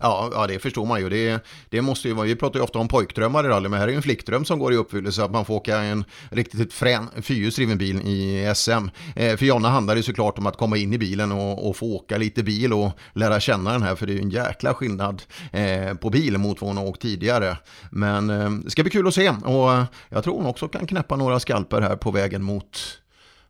Ja, 0.00 0.30
ja, 0.32 0.46
det 0.46 0.58
förstår 0.58 0.86
man 0.86 1.00
ju. 1.00 1.08
Det, 1.08 1.44
det 1.68 1.82
måste 1.82 2.08
ju 2.08 2.14
vara, 2.14 2.26
vi 2.26 2.36
pratar 2.36 2.58
ju 2.58 2.64
ofta 2.64 2.78
om 2.78 2.88
pojkdrömmar 2.88 3.44
i 3.44 3.48
rally, 3.48 3.68
men 3.68 3.78
här 3.78 3.86
är 3.86 3.90
ju 3.90 3.96
en 3.96 4.02
flickdröm 4.02 4.44
som 4.44 4.58
går 4.58 4.72
i 4.72 4.76
uppfyllelse, 4.76 5.24
att 5.24 5.30
man 5.30 5.44
får 5.44 5.54
åka 5.54 5.78
en 5.78 6.04
riktigt 6.30 6.72
frän 6.72 7.08
fyrhjulsdriven 7.22 7.78
bil 7.78 8.00
i 8.00 8.52
SM. 8.54 8.88
Eh, 9.16 9.36
för 9.36 9.44
Jonna 9.44 9.68
handlar 9.68 9.94
det 9.94 10.02
såklart 10.02 10.38
om 10.38 10.46
att 10.46 10.56
komma 10.56 10.76
in 10.76 10.92
i 10.92 10.98
bilen 10.98 11.32
och, 11.32 11.68
och, 11.68 11.76
få 11.76 11.86
åka 11.86 12.16
lite 12.16 12.42
bil 12.42 12.72
och 12.72 12.90
lära 13.12 13.40
känna 13.40 13.72
den 13.72 13.82
här, 13.82 13.96
för 13.96 14.06
det 14.06 14.12
är 14.12 14.14
ju 14.14 14.22
en 14.22 14.30
jäkla 14.30 14.74
skillnad 14.74 15.22
eh, 15.52 15.94
på 15.94 16.10
bil 16.10 16.38
mot 16.38 16.60
vad 16.60 16.70
hon 16.70 16.76
har 16.76 16.84
åkt 16.84 17.02
tidigare. 17.02 17.56
Men 17.90 18.30
eh, 18.30 18.50
det 18.50 18.70
ska 18.70 18.82
bli 18.82 18.90
kul 18.90 19.06
att 19.06 19.14
se, 19.14 19.28
och 19.28 19.72
eh, 19.72 19.84
jag 20.08 20.24
tror 20.24 20.36
hon 20.36 20.46
också 20.46 20.68
kan 20.68 20.86
knäppa 20.86 21.16
några 21.16 21.40
skalper 21.40 21.80
här 21.80 21.96
på 21.96 22.10
vägen 22.10 22.42
mot, 22.42 22.80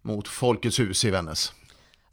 mot 0.03 0.29
Folkets 0.29 0.81
hus 0.81 1.05
i 1.05 1.11
Vännäs. 1.11 1.53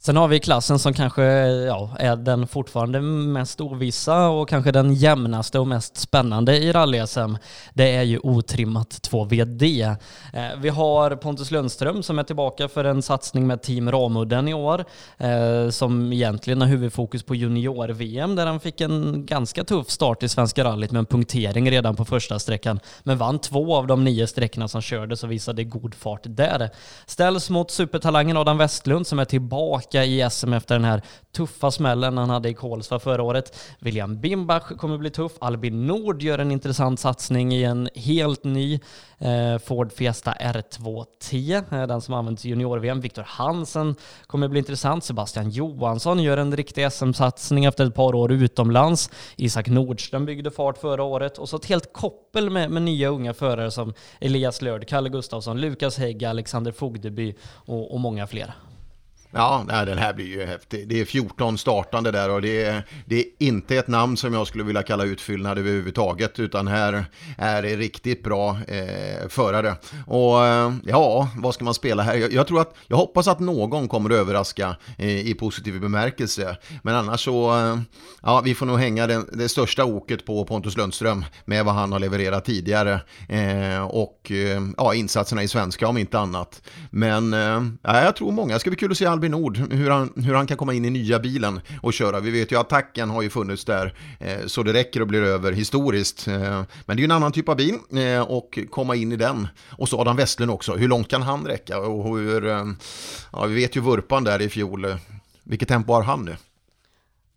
Sen 0.00 0.16
har 0.16 0.28
vi 0.28 0.40
klassen 0.40 0.78
som 0.78 0.92
kanske 0.92 1.24
ja, 1.46 1.90
är 1.98 2.16
den 2.16 2.46
fortfarande 2.46 3.00
mest 3.00 3.60
ovissa 3.60 4.28
och 4.28 4.48
kanske 4.48 4.72
den 4.72 4.94
jämnaste 4.94 5.58
och 5.58 5.66
mest 5.66 5.96
spännande 5.96 6.56
i 6.56 6.72
rally-SM. 6.72 7.36
Det 7.74 7.96
är 7.96 8.02
ju 8.02 8.18
otrimmat 8.18 8.88
2VD. 9.10 9.96
Eh, 10.32 10.42
vi 10.58 10.68
har 10.68 11.16
Pontus 11.16 11.50
Lundström 11.50 12.02
som 12.02 12.18
är 12.18 12.22
tillbaka 12.22 12.68
för 12.68 12.84
en 12.84 13.02
satsning 13.02 13.46
med 13.46 13.62
Team 13.62 13.90
Ramudden 13.90 14.48
i 14.48 14.54
år, 14.54 14.84
eh, 15.16 15.68
som 15.70 16.12
egentligen 16.12 16.60
har 16.60 16.68
huvudfokus 16.68 17.22
på 17.22 17.34
junior-VM 17.34 18.36
där 18.36 18.46
han 18.46 18.60
fick 18.60 18.80
en 18.80 19.26
ganska 19.26 19.64
tuff 19.64 19.90
start 19.90 20.22
i 20.22 20.28
Svenska 20.28 20.64
rallyt 20.64 20.90
med 20.90 20.98
en 20.98 21.06
punktering 21.06 21.70
redan 21.70 21.96
på 21.96 22.04
första 22.04 22.38
sträckan, 22.38 22.80
men 23.02 23.18
vann 23.18 23.38
två 23.38 23.76
av 23.76 23.86
de 23.86 24.04
nio 24.04 24.26
sträckorna 24.26 24.68
som 24.68 24.80
kördes 24.80 25.24
och 25.24 25.32
visade 25.32 25.64
god 25.64 25.94
fart 25.94 26.22
där. 26.24 26.70
Ställs 27.06 27.50
mot 27.50 27.70
supertalangen 27.70 28.36
Adam 28.36 28.58
Westlund 28.58 29.06
som 29.06 29.18
är 29.18 29.24
tillbaka 29.24 29.87
tillbaka 29.90 30.04
i 30.04 30.30
SM 30.30 30.52
efter 30.52 30.74
den 30.74 30.84
här 30.84 31.02
tuffa 31.32 31.70
smällen 31.70 32.18
han 32.18 32.30
hade 32.30 32.48
i 32.48 32.54
Kolsva 32.54 32.98
förra 32.98 33.22
året. 33.22 33.58
William 33.80 34.20
Bimbach 34.20 34.76
kommer 34.76 34.98
bli 34.98 35.10
tuff. 35.10 35.32
Albin 35.40 35.86
Nord 35.86 36.22
gör 36.22 36.38
en 36.38 36.50
intressant 36.50 37.00
satsning 37.00 37.52
i 37.52 37.64
en 37.64 37.88
helt 37.94 38.44
ny 38.44 38.80
eh, 39.18 39.58
Ford 39.58 39.92
Fiesta 39.92 40.32
R2T, 40.32 41.54
eh, 41.72 41.86
den 41.86 42.00
som 42.00 42.14
används 42.14 42.44
i 42.44 42.48
junior-VM. 42.48 43.00
Viktor 43.00 43.22
Hansen 43.26 43.94
kommer 44.26 44.48
bli 44.48 44.58
intressant. 44.58 45.04
Sebastian 45.04 45.50
Johansson 45.50 46.22
gör 46.22 46.36
en 46.36 46.56
riktig 46.56 46.92
SM-satsning 46.92 47.64
efter 47.64 47.86
ett 47.86 47.94
par 47.94 48.14
år 48.14 48.32
utomlands. 48.32 49.10
Isak 49.36 49.68
Nordström 49.68 50.26
byggde 50.26 50.50
fart 50.50 50.78
förra 50.78 51.02
året 51.02 51.38
och 51.38 51.48
så 51.48 51.56
ett 51.56 51.66
helt 51.66 51.92
koppel 51.92 52.50
med, 52.50 52.70
med 52.70 52.82
nya 52.82 53.08
unga 53.08 53.34
förare 53.34 53.70
som 53.70 53.94
Elias 54.20 54.62
Lörd, 54.62 54.88
Kalle 54.88 55.08
Gustafsson, 55.08 55.60
Lukas 55.60 55.98
Hägg, 55.98 56.24
Alexander 56.24 56.72
Fogdeby 56.72 57.34
och, 57.66 57.94
och 57.94 58.00
många 58.00 58.26
fler. 58.26 58.54
Ja, 59.30 59.64
den 59.68 59.98
här 59.98 60.14
blir 60.14 60.26
ju 60.26 60.44
häftig. 60.44 60.88
Det 60.88 61.00
är 61.00 61.04
14 61.04 61.58
startande 61.58 62.10
där 62.10 62.30
och 62.30 62.42
det 62.42 62.64
är, 62.64 62.82
det 63.06 63.20
är 63.20 63.24
inte 63.38 63.76
ett 63.76 63.88
namn 63.88 64.16
som 64.16 64.34
jag 64.34 64.46
skulle 64.46 64.64
vilja 64.64 64.82
kalla 64.82 65.04
utfyllnad 65.04 65.58
överhuvudtaget, 65.58 66.38
utan 66.38 66.68
här 66.68 67.04
är 67.38 67.62
det 67.62 67.76
riktigt 67.76 68.22
bra 68.22 68.58
eh, 68.68 69.28
förare. 69.28 69.76
Och 70.06 70.46
eh, 70.46 70.72
ja, 70.84 71.28
vad 71.36 71.54
ska 71.54 71.64
man 71.64 71.74
spela 71.74 72.02
här? 72.02 72.14
Jag, 72.14 72.32
jag, 72.32 72.46
tror 72.46 72.60
att, 72.60 72.74
jag 72.86 72.96
hoppas 72.96 73.28
att 73.28 73.40
någon 73.40 73.88
kommer 73.88 74.10
att 74.10 74.16
överraska 74.16 74.76
eh, 74.98 75.28
i 75.28 75.34
positiv 75.34 75.80
bemärkelse, 75.80 76.56
men 76.82 76.94
annars 76.94 77.24
så, 77.24 77.58
eh, 77.58 77.78
ja, 78.22 78.42
vi 78.44 78.54
får 78.54 78.66
nog 78.66 78.78
hänga 78.78 79.06
den, 79.06 79.28
det 79.32 79.48
största 79.48 79.84
oket 79.84 80.26
på 80.26 80.44
Pontus 80.44 80.76
Lundström 80.76 81.24
med 81.44 81.64
vad 81.64 81.74
han 81.74 81.92
har 81.92 81.98
levererat 81.98 82.44
tidigare 82.44 83.00
eh, 83.28 83.82
och 83.82 84.30
eh, 84.30 84.62
ja, 84.76 84.94
insatserna 84.94 85.42
i 85.42 85.48
svenska 85.48 85.88
om 85.88 85.98
inte 85.98 86.18
annat. 86.18 86.62
Men 86.90 87.34
eh, 87.34 87.62
ja, 87.82 88.04
jag 88.04 88.16
tror 88.16 88.32
många 88.32 88.58
ska 88.58 88.70
bli 88.70 88.76
kul 88.76 88.90
att 88.90 88.98
se 88.98 89.17
Albin 89.18 89.30
Nord, 89.30 89.56
hur 89.56 89.90
han, 89.90 90.12
hur 90.16 90.34
han 90.34 90.46
kan 90.46 90.56
komma 90.56 90.74
in 90.74 90.84
i 90.84 90.90
nya 90.90 91.18
bilen 91.18 91.60
och 91.82 91.92
köra. 91.92 92.20
Vi 92.20 92.30
vet 92.30 92.52
ju 92.52 92.56
att 92.56 92.72
attacken 92.72 93.10
har 93.10 93.22
ju 93.22 93.30
funnits 93.30 93.64
där 93.64 93.94
eh, 94.20 94.46
så 94.46 94.62
det 94.62 94.72
räcker 94.72 95.00
och 95.00 95.06
blir 95.06 95.22
över 95.22 95.52
historiskt. 95.52 96.28
Eh, 96.28 96.34
men 96.36 96.66
det 96.86 96.92
är 96.92 96.96
ju 96.96 97.04
en 97.04 97.10
annan 97.10 97.32
typ 97.32 97.48
av 97.48 97.56
bil 97.56 97.78
eh, 97.92 98.20
och 98.20 98.58
komma 98.70 98.96
in 98.96 99.12
i 99.12 99.16
den. 99.16 99.48
Och 99.70 99.88
så 99.88 100.00
Adam 100.00 100.16
Westlund 100.16 100.50
också, 100.50 100.76
hur 100.76 100.88
långt 100.88 101.08
kan 101.08 101.22
han 101.22 101.46
räcka? 101.46 101.78
Och 101.78 102.18
hur, 102.18 102.46
ja, 103.32 103.46
vi 103.46 103.54
vet 103.54 103.76
ju 103.76 103.80
vurpan 103.80 104.24
där 104.24 104.42
i 104.42 104.48
fjol, 104.48 104.86
vilket 105.44 105.68
tempo 105.68 105.92
har 105.92 106.02
han 106.02 106.24
nu? 106.24 106.36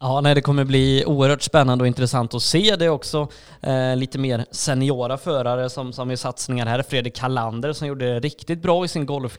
Ja, 0.04 0.22
nej, 0.22 0.36
det 0.36 0.42
kommer 0.42 0.64
bli 0.64 1.04
oerhört 1.06 1.42
spännande 1.42 1.84
och 1.84 1.88
intressant 1.88 2.34
att 2.34 2.42
se 2.42 2.76
det 2.76 2.90
också. 2.90 3.28
Eh, 3.62 3.96
lite 3.96 4.18
mer 4.18 4.46
seniora 4.52 5.18
förare 5.18 5.70
som, 5.70 5.94
som 5.94 6.12
är 6.12 6.16
satsningar 6.16 6.66
här. 6.66 6.84
Fredrik 6.84 7.16
Kallander 7.16 7.74
som 7.74 7.88
gjorde 7.88 8.14
det 8.14 8.20
riktigt 8.20 8.62
bra 8.62 8.86
i 8.86 8.88
sin 8.88 9.06
Golf 9.06 9.38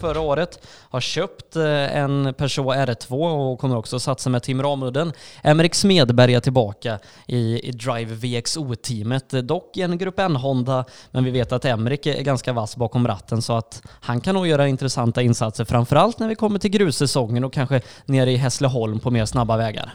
förra 0.00 0.20
året. 0.20 0.66
Har 0.90 1.00
köpt 1.00 1.56
eh, 1.56 1.96
en 1.96 2.34
Peugeot 2.34 2.76
R2 2.76 3.52
och 3.52 3.58
kommer 3.58 3.76
också 3.76 4.00
satsa 4.00 4.30
med 4.30 4.42
Tim 4.42 4.62
Ramudden. 4.62 5.12
Emrik 5.42 5.74
Smedberg 5.74 6.34
är 6.34 6.40
tillbaka 6.40 6.98
i, 7.26 7.68
i 7.68 7.70
Drive 7.70 8.14
VXO-teamet. 8.14 9.42
Dock 9.42 9.76
i 9.76 9.82
en 9.82 9.98
Grupp 9.98 10.18
N-Honda, 10.18 10.84
men 11.10 11.24
vi 11.24 11.30
vet 11.30 11.52
att 11.52 11.64
Emrik 11.64 12.06
är 12.06 12.22
ganska 12.22 12.52
vass 12.52 12.76
bakom 12.76 13.06
ratten 13.06 13.42
så 13.42 13.56
att 13.56 13.82
han 14.00 14.20
kan 14.20 14.34
nog 14.34 14.46
göra 14.46 14.68
intressanta 14.68 15.22
insatser, 15.22 15.64
framförallt 15.64 16.18
när 16.18 16.28
vi 16.28 16.34
kommer 16.34 16.58
till 16.58 16.70
grussäsongen 16.70 17.44
och 17.44 17.52
kanske 17.52 17.80
nere 18.06 18.32
i 18.32 18.36
Hässleholm 18.36 19.00
på 19.00 19.10
mer 19.10 19.24
snabba 19.24 19.56
vägar. 19.56 19.94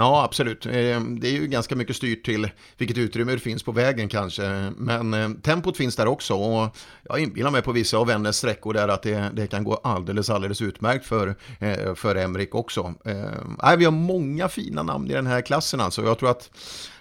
Ja, 0.00 0.24
absolut. 0.24 0.66
Ehm, 0.66 1.20
det 1.20 1.28
är 1.28 1.32
ju 1.32 1.46
ganska 1.46 1.76
mycket 1.76 1.96
styrt 1.96 2.24
till 2.24 2.48
vilket 2.78 2.98
utrymme 2.98 3.32
det 3.32 3.38
finns 3.38 3.62
på 3.62 3.72
vägen 3.72 4.08
kanske. 4.08 4.72
Men 4.76 5.14
ehm, 5.14 5.40
tempot 5.40 5.76
finns 5.76 5.96
där 5.96 6.06
också 6.06 6.34
och 6.34 6.76
jag 7.02 7.20
inbillar 7.20 7.50
mig 7.50 7.62
på 7.62 7.72
vissa 7.72 7.98
av 7.98 8.06
Vännäs 8.06 8.36
sträckor 8.36 8.74
där 8.74 8.88
att 8.88 9.02
det, 9.02 9.30
det, 9.34 9.46
kan 9.46 9.64
gå 9.64 9.74
alldeles, 9.74 10.30
alldeles 10.30 10.62
utmärkt 10.62 11.06
för, 11.06 11.36
eh, 11.58 11.94
för 11.94 12.16
Emrik 12.16 12.54
också. 12.54 12.94
Ehm, 13.04 13.56
nej, 13.62 13.76
vi 13.76 13.84
har 13.84 13.92
många 13.92 14.48
fina 14.48 14.82
namn 14.82 15.10
i 15.10 15.14
den 15.14 15.26
här 15.26 15.40
klassen 15.40 15.80
alltså. 15.80 16.04
Jag 16.04 16.18
tror 16.18 16.30
att 16.30 16.50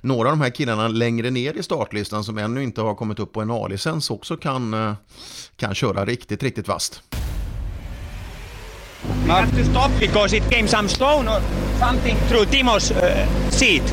några 0.01 0.29
av 0.29 0.37
de 0.37 0.41
här 0.41 0.49
killarna 0.49 0.87
längre 0.87 1.29
ner 1.29 1.53
i 1.53 1.63
startlistan 1.63 2.23
som 2.23 2.37
ännu 2.37 2.63
inte 2.63 2.81
har 2.81 2.95
kommit 2.95 3.19
upp 3.19 3.33
på 3.33 3.41
en 3.41 3.51
A-licens 3.51 4.09
också 4.09 4.37
kan, 4.37 4.73
eh, 4.73 4.93
kan 5.55 5.75
köra 5.75 6.05
riktigt, 6.05 6.43
riktigt 6.43 6.67
vasst. 6.67 7.03
We 9.03 9.29
have 9.29 9.51
to 9.51 9.65
stop 9.65 9.91
because 9.99 10.33
it 10.33 10.43
came 10.49 10.67
some 10.67 10.89
stone 10.89 11.27
or 11.27 11.41
something 11.77 12.17
through 12.27 12.45
Timo's 12.45 12.91
uh, 12.91 13.25
seat, 13.49 13.83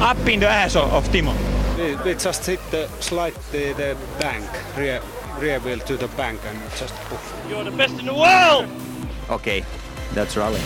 up 0.00 0.18
in 0.28 0.40
the 0.40 0.48
ass 0.48 0.76
of, 0.76 0.92
of 0.92 1.08
Timo. 1.08 1.34
We, 1.76 1.96
we 2.04 2.14
just 2.14 2.46
hit 2.46 2.60
the 2.70 2.86
slide 3.00 3.34
the, 3.52 3.72
the 3.72 3.96
bank, 4.20 4.48
rear, 4.76 5.02
rear 5.38 5.58
wheel 5.60 5.78
to 5.80 5.96
the 5.96 6.08
bank 6.08 6.40
and 6.46 6.58
just 6.76 6.94
poof. 7.08 7.46
You're 7.48 7.64
the 7.64 7.72
best 7.72 7.98
in 7.98 8.06
the 8.06 8.14
world! 8.14 8.66
Okay, 9.30 9.64
that's 10.14 10.36
rally. 10.36 10.60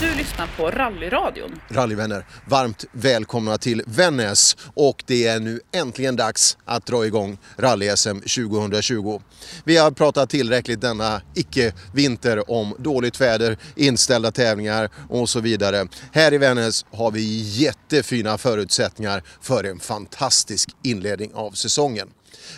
Du 0.00 0.14
lyssnar 0.14 0.48
på 0.56 0.70
Rallyradion. 0.70 1.60
Rallyvänner, 1.68 2.26
varmt 2.46 2.84
välkomna 2.92 3.58
till 3.58 3.82
Vännäs 3.86 4.56
och 4.74 5.02
det 5.06 5.26
är 5.26 5.40
nu 5.40 5.60
äntligen 5.72 6.16
dags 6.16 6.58
att 6.64 6.86
dra 6.86 7.06
igång 7.06 7.38
Rally-SM 7.56 8.20
2020. 8.20 9.20
Vi 9.64 9.76
har 9.76 9.90
pratat 9.90 10.30
tillräckligt 10.30 10.80
denna 10.80 11.22
icke-vinter 11.34 12.50
om 12.50 12.76
dåligt 12.78 13.20
väder, 13.20 13.56
inställda 13.76 14.30
tävlingar 14.30 14.90
och 15.08 15.28
så 15.28 15.40
vidare. 15.40 15.86
Här 16.12 16.34
i 16.34 16.38
Vännäs 16.38 16.84
har 16.90 17.10
vi 17.10 17.42
jättefina 17.42 18.38
förutsättningar 18.38 19.22
för 19.40 19.64
en 19.64 19.80
fantastisk 19.80 20.68
inledning 20.82 21.34
av 21.34 21.50
säsongen. 21.50 22.08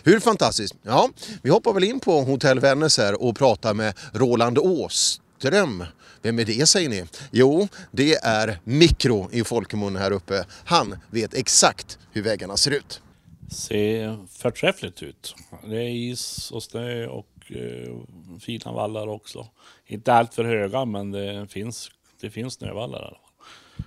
Hur 0.04 0.20
fantastiskt? 0.20 0.74
Ja, 0.82 1.10
vi 1.42 1.50
hoppar 1.50 1.72
väl 1.72 1.84
in 1.84 2.00
på 2.00 2.20
Hotell 2.20 2.60
Vännäs 2.60 2.98
här 2.98 3.22
och 3.22 3.36
pratar 3.36 3.74
med 3.74 3.94
Roland 4.12 4.58
Åström 4.58 5.84
vem 6.26 6.38
är 6.38 6.44
det 6.44 6.66
säger 6.66 6.88
ni? 6.88 7.04
Jo, 7.30 7.68
det 7.90 8.14
är 8.14 8.58
Mikro 8.64 9.28
i 9.32 9.44
folkmun 9.44 9.96
här 9.96 10.10
uppe. 10.10 10.44
Han 10.64 10.96
vet 11.10 11.34
exakt 11.34 11.98
hur 12.12 12.22
vägarna 12.22 12.56
ser 12.56 12.70
ut. 12.70 13.02
Ser 13.50 14.26
förträffligt 14.28 15.02
ut. 15.02 15.34
Det 15.64 15.76
är 15.76 15.88
is 15.88 16.50
och 16.50 16.62
snö 16.62 17.06
och 17.06 17.26
eh, 17.48 17.96
fina 18.40 18.72
vallar 18.72 19.06
också. 19.06 19.46
Inte 19.86 20.12
allt 20.12 20.34
för 20.34 20.44
höga 20.44 20.84
men 20.84 21.10
det 21.10 21.46
finns, 21.50 21.90
det 22.20 22.30
finns 22.30 22.54
snövallar. 22.54 23.18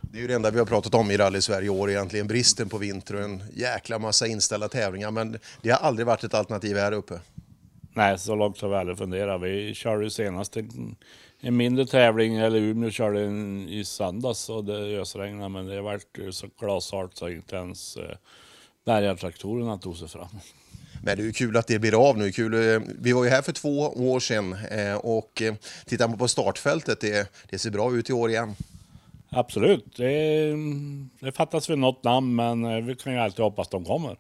Det 0.02 0.18
är 0.18 0.22
ju 0.22 0.28
det 0.28 0.36
enda 0.36 0.52
vi 0.52 0.60
har 0.60 0.66
pratat 0.66 0.96
om 0.96 1.12
i 1.12 1.18
Rally 1.18 1.42
Sverige 1.42 1.66
i 1.66 1.70
år 1.70 1.90
egentligen, 1.90 2.28
bristen 2.28 2.70
på 2.70 2.78
vinter 2.78 3.16
och 3.16 3.22
en 3.22 3.44
jäkla 3.54 4.00
massa 4.00 4.28
inställda 4.28 4.68
tävlingar. 4.68 5.12
Men 5.12 5.40
det 5.62 5.70
har 5.70 5.78
aldrig 5.78 6.08
varit 6.08 6.24
ett 6.24 6.34
alternativ 6.34 6.78
här 6.78 6.92
uppe. 6.92 7.20
Nej, 7.94 8.20
så 8.20 8.36
långt 8.36 8.62
har 8.62 8.70
vi 8.70 8.76
aldrig 8.76 8.98
funderat. 8.98 9.42
Vi 9.42 9.74
körde 9.74 10.04
ju 10.04 10.10
senast 10.10 10.58
en 10.58 10.96
en 11.42 11.58
mindre 11.58 11.86
tävling, 11.86 12.36
eller 12.36 12.58
Umeå 12.58 12.90
körde 12.90 13.22
en 13.22 13.70
i 13.70 13.86
söndags 13.86 14.50
och 14.50 14.66
det 14.66 15.00
ösregnade 15.02 15.50
men 15.50 15.66
det 15.66 15.82
vart 15.82 16.02
så 16.32 16.48
glashalt 16.60 17.18
så 17.18 17.30
inte 17.30 17.56
ens 17.56 17.98
eh, 17.98 18.16
bärgartraktorerna 18.86 19.78
tog 19.78 19.98
sig 19.98 20.08
fram. 20.08 20.28
Men 21.04 21.18
det 21.18 21.28
är 21.28 21.32
kul 21.32 21.58
att 21.58 21.68
det 21.68 21.80
blir 21.80 22.10
av 22.10 22.18
nu. 22.18 22.32
Kul. 22.32 22.54
eh, 22.54 22.82
Vi 23.00 23.14
var 23.14 23.24
ju 23.24 23.30
här 23.30 23.42
för 23.42 23.52
två 23.52 23.80
år 23.80 24.20
sedan 24.20 24.54
eh, 24.72 24.96
och 24.96 25.42
tittar 25.86 26.08
man 26.08 26.18
på 26.18 26.28
startfältet, 26.28 27.02
det, 27.02 27.32
det 27.50 27.60
ser 27.60 27.72
bra 27.72 27.96
ut 27.96 28.10
i 28.10 28.14
år 28.14 28.30
igen. 28.30 28.56
Absolut. 29.32 29.96
Det, 29.98 30.54
det 31.20 31.32
fattas 31.32 31.70
väl 31.70 31.80
något 31.80 32.04
namn, 32.04 32.36
men 32.36 32.86
vi 32.86 32.96
kan 32.96 33.14
ju 33.14 33.20
alltid 33.20 33.44
hoppas 33.44 33.68
de 33.68 33.86
kommer. 33.86 34.18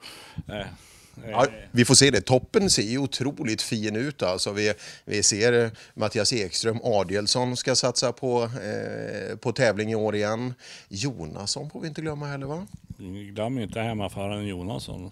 Ja, 1.27 1.47
vi 1.71 1.86
får 1.86 1.95
se 1.95 2.12
det. 2.12 2.21
Toppen 2.21 2.69
ser 2.69 2.82
ju 2.82 2.97
otroligt 2.97 3.62
fin 3.62 3.95
ut. 3.95 4.23
Alltså 4.23 4.51
vi, 4.51 4.73
vi 5.05 5.23
ser 5.23 5.63
eh, 5.63 5.71
Mattias 5.93 6.34
Ekström, 6.34 6.79
Adielsson 6.84 7.58
ska 7.58 7.75
satsa 7.75 8.12
på, 8.12 8.43
eh, 8.43 9.38
på 9.38 9.51
tävling 9.51 9.91
i 9.91 9.95
år 9.95 10.15
igen. 10.15 10.53
Jonasson 10.89 11.69
får 11.69 11.82
vi 11.82 11.88
inte 11.88 12.01
glömma 12.01 12.27
heller 12.27 12.47
va? 12.47 12.67
Glöm 13.34 13.60
inte 13.60 13.79
hemmaföraren 13.79 14.47
Jonasson. 14.47 15.12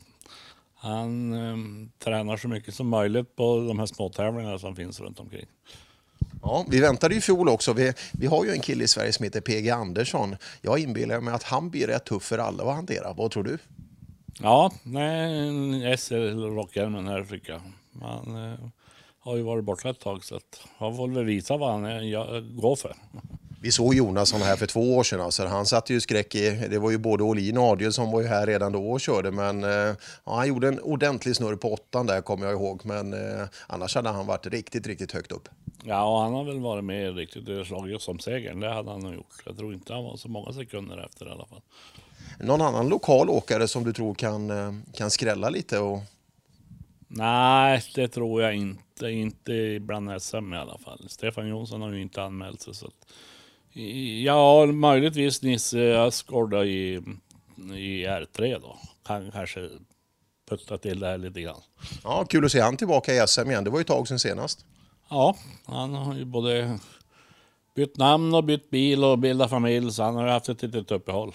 Han 0.76 1.34
eh, 1.34 1.88
tränar 2.04 2.38
så 2.38 2.48
mycket 2.48 2.74
som 2.74 2.88
möjligt 2.88 3.36
på 3.36 3.66
de 3.68 3.80
här 3.80 3.86
småtävlingarna 3.86 4.60
som 4.60 4.76
finns 4.76 5.00
runt 5.00 5.20
omkring. 5.20 5.46
Ja, 6.42 6.66
vi 6.70 6.80
väntade 6.80 7.14
ju 7.14 7.18
i 7.18 7.22
fjol 7.22 7.50
också. 7.50 7.74
Vi, 7.74 7.94
vi 8.12 8.28
har 8.28 8.46
ju 8.46 8.52
en 8.52 8.62
kille 8.62 8.84
i 8.84 8.88
Sverige 8.88 9.14
som 9.14 9.24
heter 9.24 9.42
PG 9.42 9.70
Andersson. 9.70 10.36
Jag 10.62 10.80
inbillar 10.80 11.22
mig 11.22 11.34
att 11.34 11.44
han 11.44 11.70
blir 11.70 11.88
rätt 11.88 12.06
tuff 12.06 12.24
för 12.24 12.38
alla 12.38 12.64
att 12.64 12.76
hantera. 12.76 13.14
Vad 13.14 13.32
tror 13.32 13.44
du? 13.44 13.58
Ja, 14.42 14.72
nej, 14.84 15.98
SL 15.98 16.40
Rockhjälmen 16.40 17.08
här 17.08 17.24
tycker 17.24 17.54
jag. 17.54 17.62
Han 18.02 18.52
eh, 18.52 18.60
har 19.20 19.36
ju 19.36 19.42
varit 19.42 19.64
borta 19.64 19.90
ett 19.90 20.00
tag 20.00 20.24
så 20.24 20.36
att 20.36 20.62
han 20.78 20.96
får 20.98 21.08
väl 21.08 21.26
visa 21.26 21.58
vad 21.58 21.72
han 21.72 21.86
är, 21.86 22.02
jag, 22.02 22.56
går 22.56 22.76
för. 22.76 22.96
Vi 23.62 23.72
såg 23.72 23.94
Jonasson 23.94 24.42
här 24.42 24.56
för 24.56 24.66
två 24.66 24.98
år 24.98 25.04
sedan. 25.04 25.22
Alltså. 25.22 25.46
Han 25.46 25.66
satte 25.66 25.94
ju 25.94 26.02
skräck 26.02 26.36
i... 26.36 26.68
Det 26.70 26.80
var 26.80 26.92
ju 26.92 26.98
både 26.98 27.24
Olin 27.24 27.58
och 27.58 27.64
Adielsson 27.64 28.12
var 28.12 28.22
ju 28.22 28.28
här 28.28 28.48
redan 28.48 28.72
då 28.72 28.92
och 28.92 29.02
körde. 29.02 29.32
Men 29.32 29.64
eh, 29.64 29.70
ja, 30.26 30.36
han 30.36 30.48
gjorde 30.48 30.68
en 30.68 30.80
ordentlig 30.80 31.36
snurr 31.36 31.56
på 31.56 31.74
åttan 31.74 32.06
där 32.06 32.22
kommer 32.22 32.46
jag 32.46 32.54
ihåg. 32.54 32.82
Men 32.86 33.14
eh, 33.14 33.48
annars 33.68 33.96
hade 33.96 34.10
han 34.10 34.28
varit 34.28 34.46
riktigt, 34.46 34.88
riktigt 34.88 35.12
högt 35.12 35.32
upp. 35.32 35.50
Ja, 35.84 36.04
och 36.04 36.20
han 36.20 36.34
har 36.34 36.44
väl 36.44 36.60
varit 36.60 36.84
med 36.84 37.16
riktigt 37.16 37.46
det 37.46 37.66
slagit 37.66 38.02
som 38.02 38.20
segern. 38.20 38.60
Det 38.60 38.74
hade 38.74 38.92
han 38.92 39.00
nog 39.00 39.14
gjort. 39.14 39.44
Jag 39.46 39.58
tror 39.58 39.74
inte 39.74 39.94
han 39.94 40.04
var 40.04 40.18
så 40.18 40.30
många 40.30 40.54
sekunder 40.54 41.06
efter 41.06 41.28
i 41.28 41.30
alla 41.30 41.46
fall. 41.46 41.62
Någon 42.40 42.62
annan 42.62 42.90
lokal 42.90 43.30
åkare 43.30 43.68
som 43.68 43.84
du 43.84 43.94
tror 43.94 44.14
kan, 44.14 44.50
eh, 44.50 44.74
kan 44.94 45.12
skrälla 45.12 45.50
lite? 45.50 45.80
Och... 45.80 46.00
Nej, 47.08 47.84
det 47.96 48.08
tror 48.08 48.42
jag 48.42 48.56
inte. 48.56 49.10
Inte 49.10 49.80
bland 49.82 50.22
SM 50.22 50.54
i 50.54 50.58
alla 50.58 50.78
fall. 50.78 51.06
Stefan 51.10 51.48
Jonsson 51.48 51.82
har 51.82 51.92
ju 51.92 52.02
inte 52.02 52.24
anmält 52.24 52.62
sig. 52.62 52.76
Så 52.76 52.88
att... 52.88 53.14
Ja, 54.24 54.66
möjligtvis 54.66 55.42
Nisse 55.42 56.02
Asgård 56.02 56.50
då 56.50 56.66
i, 56.66 56.94
i 57.58 58.06
R3 58.06 58.60
då. 58.62 58.78
Kan 59.06 59.32
kanske 59.32 59.70
putta 60.50 60.78
till 60.78 61.00
det 61.00 61.08
här 61.08 61.18
lite 61.18 61.42
grann. 61.42 61.62
Ja, 62.04 62.26
kul 62.26 62.46
att 62.46 62.52
se 62.52 62.60
han 62.62 62.78
tillbaka 62.78 63.14
i 63.14 63.28
SM 63.28 63.52
igen. 63.52 63.64
Det 63.64 63.70
var 63.70 63.80
ju 63.80 63.82
ett 63.82 63.88
tag 63.88 64.08
sedan 64.08 64.20
senast. 64.20 64.66
Ja, 65.10 65.36
han 65.66 65.94
har 65.94 66.16
ju 66.16 66.26
både 66.26 66.80
bytt 67.76 67.98
namn 67.98 68.34
och 68.34 68.44
bytt 68.44 68.70
bil 68.70 69.04
och 69.04 69.20
bildat 69.20 69.50
familj. 69.50 69.92
Så 69.92 70.04
han 70.04 70.16
har 70.16 70.26
ju 70.26 70.32
haft 70.32 70.50
ett 70.50 70.62
litet 70.62 70.92
uppehåll. 70.92 71.34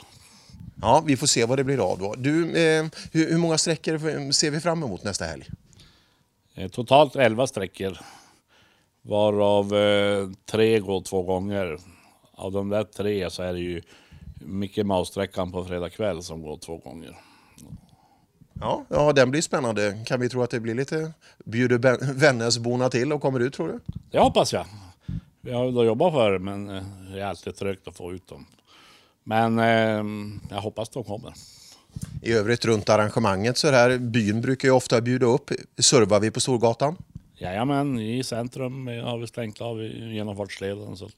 Ja, 0.83 1.03
vi 1.07 1.17
får 1.17 1.27
se 1.27 1.45
vad 1.45 1.59
det 1.59 1.65
blir 1.65 1.93
av 1.93 1.99
då. 1.99 2.15
Du, 2.19 2.57
eh, 2.57 2.87
hur, 3.13 3.31
hur 3.31 3.39
många 3.39 3.59
sträckor 3.59 4.33
ser 4.33 4.51
vi 4.51 4.61
fram 4.61 4.83
emot 4.83 5.05
nästa 5.05 5.25
helg? 5.25 5.49
Eh, 6.55 6.69
Totalt 6.69 7.17
11 7.17 7.47
sträckor. 7.47 7.99
Varav 9.03 9.75
eh, 9.77 10.29
tre 10.51 10.79
går 10.79 11.01
två 11.01 11.23
gånger. 11.23 11.79
Av 12.33 12.53
de 12.53 12.69
där 12.69 12.85
tre 12.85 13.31
så 13.31 13.43
är 13.43 13.53
det 13.53 13.59
ju 13.59 13.83
Mickey 14.41 14.85
Mouse-sträckan 14.85 15.53
på 15.53 15.65
fredag 15.65 15.91
kväll 15.91 16.23
som 16.23 16.43
går 16.43 16.57
två 16.57 16.77
gånger. 16.77 17.17
Ja, 18.61 18.85
ja, 18.89 19.13
den 19.13 19.31
blir 19.31 19.43
spännande. 19.43 20.05
Kan 20.07 20.21
vi 20.21 20.29
tro 20.29 20.43
att 20.43 20.51
det 20.51 20.61
blir 20.61 20.75
lite... 20.75 21.13
Bjuder 21.45 22.13
Vännäsborna 22.15 22.89
till 22.89 23.13
och 23.13 23.23
kommer 23.23 23.41
ut 23.41 23.55
tror 23.55 23.69
du? 23.69 23.81
Det 24.11 24.19
hoppas 24.19 24.53
jag. 24.53 24.67
Vi 25.41 25.53
har 25.53 25.73
då 25.73 25.85
jobbat 25.85 26.13
för 26.13 26.33
det 26.33 26.39
men 26.39 26.69
eh, 26.69 26.83
det 27.13 27.21
är 27.21 27.25
alltid 27.25 27.57
trögt 27.57 27.89
att 27.89 27.97
få 27.97 28.13
ut 28.13 28.29
dem. 28.29 28.47
Men 29.25 29.59
eh, 29.59 30.05
jag 30.51 30.61
hoppas 30.61 30.89
de 30.89 31.05
kommer. 31.05 31.33
I 32.23 32.33
övrigt 32.33 32.65
runt 32.65 32.89
arrangemanget 32.89 33.59
så 33.59 33.71
här, 33.71 33.99
byn 33.99 34.41
brukar 34.41 34.69
ju 34.69 34.75
ofta 34.75 35.01
bjuda 35.01 35.27
upp. 35.27 35.51
Servar 35.79 36.21
vi 36.21 36.31
på 36.31 36.41
Storgatan? 36.41 36.97
Jajamän, 37.35 37.99
i 37.99 38.25
centrum 38.25 38.87
har 38.87 39.19
vi 39.19 39.27
stängt 39.27 39.61
av 39.61 39.83
genomfartsleden 39.83 40.97
så 40.97 41.05
att, 41.05 41.15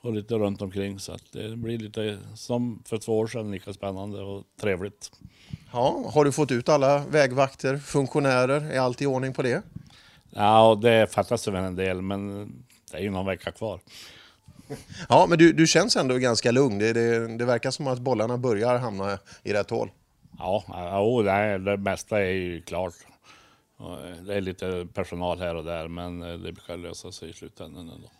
och 0.00 0.12
lite 0.12 0.34
runt 0.34 0.62
omkring 0.62 0.98
så 0.98 1.12
att 1.12 1.32
det 1.32 1.56
blir 1.56 1.78
lite 1.78 2.18
som 2.34 2.82
för 2.86 2.98
två 2.98 3.18
år 3.18 3.26
sedan 3.26 3.50
lika 3.50 3.72
spännande 3.72 4.22
och 4.22 4.44
trevligt. 4.60 5.12
Ja, 5.72 6.10
har 6.14 6.24
du 6.24 6.32
fått 6.32 6.50
ut 6.50 6.68
alla 6.68 6.98
vägvakter, 6.98 7.76
funktionärer? 7.76 8.70
Är 8.70 8.80
allt 8.80 9.02
i 9.02 9.06
ordning 9.06 9.32
på 9.32 9.42
det? 9.42 9.62
Ja, 10.30 10.68
och 10.70 10.80
det 10.80 11.12
fattas 11.12 11.48
väl 11.48 11.54
en 11.54 11.76
del 11.76 12.02
men 12.02 12.48
det 12.90 12.98
är 12.98 13.02
ju 13.02 13.10
någon 13.10 13.26
vecka 13.26 13.52
kvar. 13.52 13.80
Ja, 15.08 15.26
men 15.28 15.38
du, 15.38 15.52
du 15.52 15.66
känns 15.66 15.96
ändå 15.96 16.18
ganska 16.18 16.50
lugn. 16.50 16.78
Det, 16.78 16.92
det, 16.92 17.36
det 17.36 17.44
verkar 17.44 17.70
som 17.70 17.86
att 17.86 17.98
bollarna 17.98 18.38
börjar 18.38 18.78
hamna 18.78 19.18
i 19.42 19.52
rätt 19.52 19.70
hål. 19.70 19.90
Ja, 20.38 20.64
ja 20.68 21.22
det, 21.22 21.58
det 21.58 21.76
mesta 21.76 22.20
är 22.20 22.32
ju 22.32 22.62
klart. 22.62 22.94
Det 24.26 24.34
är 24.34 24.40
lite 24.40 24.86
personal 24.94 25.38
här 25.38 25.54
och 25.54 25.64
där 25.64 25.88
men 25.88 26.20
det 26.20 26.52
brukar 26.52 26.76
lösa 26.76 27.12
sig 27.12 27.30
i 27.30 27.32
slutändan 27.32 27.88
ändå. 27.88 28.10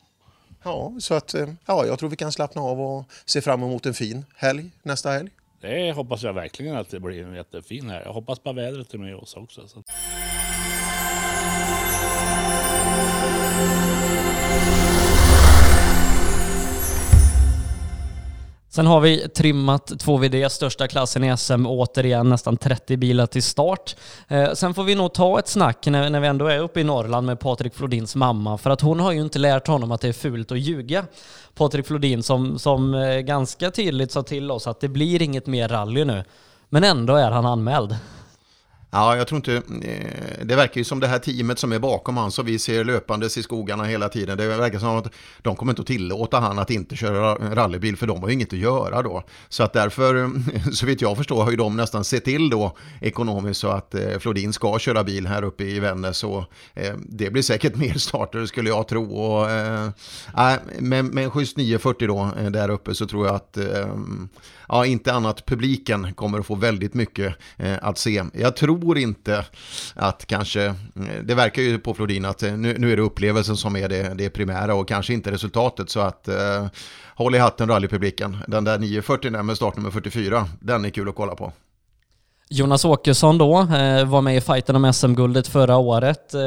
Ja, 0.62 0.94
så 0.98 1.14
att 1.14 1.34
eh, 1.34 1.48
ja, 1.66 1.86
jag 1.86 1.98
tror 1.98 2.10
vi 2.10 2.16
kan 2.16 2.32
slappna 2.32 2.62
av 2.62 2.80
och 2.80 3.04
se 3.24 3.40
fram 3.40 3.62
emot 3.62 3.86
en 3.86 3.94
fin 3.94 4.24
helg 4.36 4.70
nästa 4.82 5.10
helg. 5.10 5.30
Det 5.60 5.92
hoppas 5.92 6.22
jag 6.22 6.32
verkligen 6.32 6.76
att 6.76 6.90
det 6.90 7.00
blir 7.00 7.24
en 7.24 7.34
jättefin 7.34 7.90
här. 7.90 8.02
Jag 8.04 8.12
hoppas 8.12 8.38
på 8.38 8.52
vädret 8.52 8.94
är 8.94 8.98
med 8.98 9.16
oss 9.16 9.34
också. 9.34 9.68
Så. 9.68 9.82
Sen 18.72 18.86
har 18.86 19.00
vi 19.00 19.28
trimmat 19.28 19.90
2VD, 19.90 20.48
största 20.48 20.88
klassen 20.88 21.24
i 21.24 21.36
SM, 21.36 21.66
återigen 21.66 22.28
nästan 22.28 22.56
30 22.56 22.96
bilar 22.96 23.26
till 23.26 23.42
start. 23.42 23.96
Eh, 24.28 24.52
sen 24.52 24.74
får 24.74 24.84
vi 24.84 24.94
nog 24.94 25.12
ta 25.12 25.38
ett 25.38 25.48
snack 25.48 25.86
när, 25.86 26.10
när 26.10 26.20
vi 26.20 26.26
ändå 26.26 26.46
är 26.46 26.58
uppe 26.58 26.80
i 26.80 26.84
Norrland 26.84 27.26
med 27.26 27.40
Patrik 27.40 27.74
Flodins 27.74 28.16
mamma, 28.16 28.58
för 28.58 28.70
att 28.70 28.80
hon 28.80 29.00
har 29.00 29.12
ju 29.12 29.20
inte 29.20 29.38
lärt 29.38 29.66
honom 29.66 29.92
att 29.92 30.00
det 30.00 30.08
är 30.08 30.12
fult 30.12 30.52
att 30.52 30.58
ljuga. 30.58 31.04
Patrik 31.54 31.86
Flodin 31.86 32.22
som, 32.22 32.58
som 32.58 32.94
eh, 32.94 33.18
ganska 33.18 33.70
tydligt 33.70 34.12
sa 34.12 34.22
till 34.22 34.50
oss 34.50 34.66
att 34.66 34.80
det 34.80 34.88
blir 34.88 35.22
inget 35.22 35.46
mer 35.46 35.68
rally 35.68 36.04
nu. 36.04 36.24
Men 36.68 36.84
ändå 36.84 37.14
är 37.14 37.30
han 37.30 37.46
anmäld. 37.46 37.96
Ja, 38.92 39.16
jag 39.16 39.28
tror 39.28 39.36
inte... 39.36 39.54
Eh, 39.56 40.44
det 40.44 40.56
verkar 40.56 40.78
ju 40.78 40.84
som 40.84 41.00
det 41.00 41.06
här 41.06 41.18
teamet 41.18 41.58
som 41.58 41.72
är 41.72 41.78
bakom 41.78 42.16
han 42.16 42.30
som 42.30 42.46
vi 42.46 42.58
ser 42.58 42.84
löpandes 42.84 43.38
i 43.38 43.42
skogarna 43.42 43.84
hela 43.84 44.08
tiden. 44.08 44.38
Det 44.38 44.46
verkar 44.46 44.78
som 44.78 44.96
att 44.96 45.12
de 45.42 45.56
kommer 45.56 45.72
inte 45.72 45.82
att 45.82 45.86
tillåta 45.86 46.40
han 46.40 46.58
att 46.58 46.70
inte 46.70 46.96
köra 46.96 47.34
rallybil 47.34 47.96
för 47.96 48.06
de 48.06 48.20
har 48.20 48.28
ju 48.28 48.34
inget 48.34 48.52
att 48.52 48.58
göra 48.58 49.02
då. 49.02 49.22
Så 49.48 49.62
att 49.62 49.72
därför, 49.72 50.30
så 50.72 50.86
vitt 50.86 51.00
jag 51.00 51.16
förstår, 51.16 51.42
har 51.42 51.50
ju 51.50 51.56
de 51.56 51.76
nästan 51.76 52.04
sett 52.04 52.24
till 52.24 52.50
då 52.50 52.76
ekonomiskt 53.00 53.60
så 53.60 53.68
att 53.68 53.94
eh, 53.94 54.18
Flodin 54.18 54.52
ska 54.52 54.78
köra 54.78 55.04
bil 55.04 55.26
här 55.26 55.44
uppe 55.44 55.64
i 55.64 55.80
Vännäs. 55.80 56.24
Och 56.24 56.44
eh, 56.74 56.94
det 57.08 57.30
blir 57.30 57.42
säkert 57.42 57.76
mer 57.76 57.94
starter 57.94 58.46
skulle 58.46 58.68
jag 58.68 58.88
tro. 58.88 59.14
Och, 59.14 59.50
äh, 59.50 59.90
med, 60.78 61.04
med 61.04 61.24
en 61.24 61.30
schysst 61.30 61.56
940 61.56 62.08
då 62.08 62.30
där 62.50 62.68
uppe 62.68 62.94
så 62.94 63.06
tror 63.06 63.26
jag 63.26 63.34
att 63.34 63.58
ja, 64.68 64.86
inte 64.86 65.12
annat 65.12 65.46
publiken 65.46 66.14
kommer 66.14 66.38
att 66.38 66.46
få 66.46 66.54
väldigt 66.54 66.94
mycket 66.94 67.34
att 67.80 67.98
se. 67.98 68.24
Jag 68.32 68.56
tror 68.56 68.79
tror 68.80 68.98
inte 68.98 69.44
att 69.94 70.26
kanske, 70.26 70.64
eh, 70.64 70.74
det 71.24 71.34
verkar 71.34 71.62
ju 71.62 71.78
på 71.78 71.94
Flodin 71.94 72.24
att 72.24 72.42
eh, 72.42 72.56
nu, 72.56 72.78
nu 72.78 72.92
är 72.92 72.96
det 72.96 73.02
upplevelsen 73.02 73.56
som 73.56 73.76
är 73.76 73.88
det, 73.88 74.14
det 74.14 74.30
primära 74.30 74.74
och 74.74 74.88
kanske 74.88 75.12
inte 75.12 75.30
resultatet. 75.30 75.90
Så 75.90 76.00
att 76.00 76.28
eh, 76.28 76.66
håll 77.14 77.34
i 77.34 77.38
hatten 77.38 77.68
rallypubliken. 77.68 78.36
Den 78.46 78.64
där 78.64 78.78
940 78.78 79.30
där 79.30 79.42
med 79.42 79.56
startnummer 79.56 79.90
44, 79.90 80.48
den 80.60 80.84
är 80.84 80.90
kul 80.90 81.08
att 81.08 81.14
kolla 81.14 81.34
på. 81.34 81.52
Jonas 82.52 82.84
Åkesson 82.84 83.38
då 83.38 83.60
eh, 83.60 84.04
var 84.04 84.20
med 84.20 84.36
i 84.36 84.40
fighten 84.40 84.76
om 84.76 84.92
SM-guldet 84.92 85.48
förra 85.48 85.76
året. 85.76 86.34
Eh, 86.34 86.40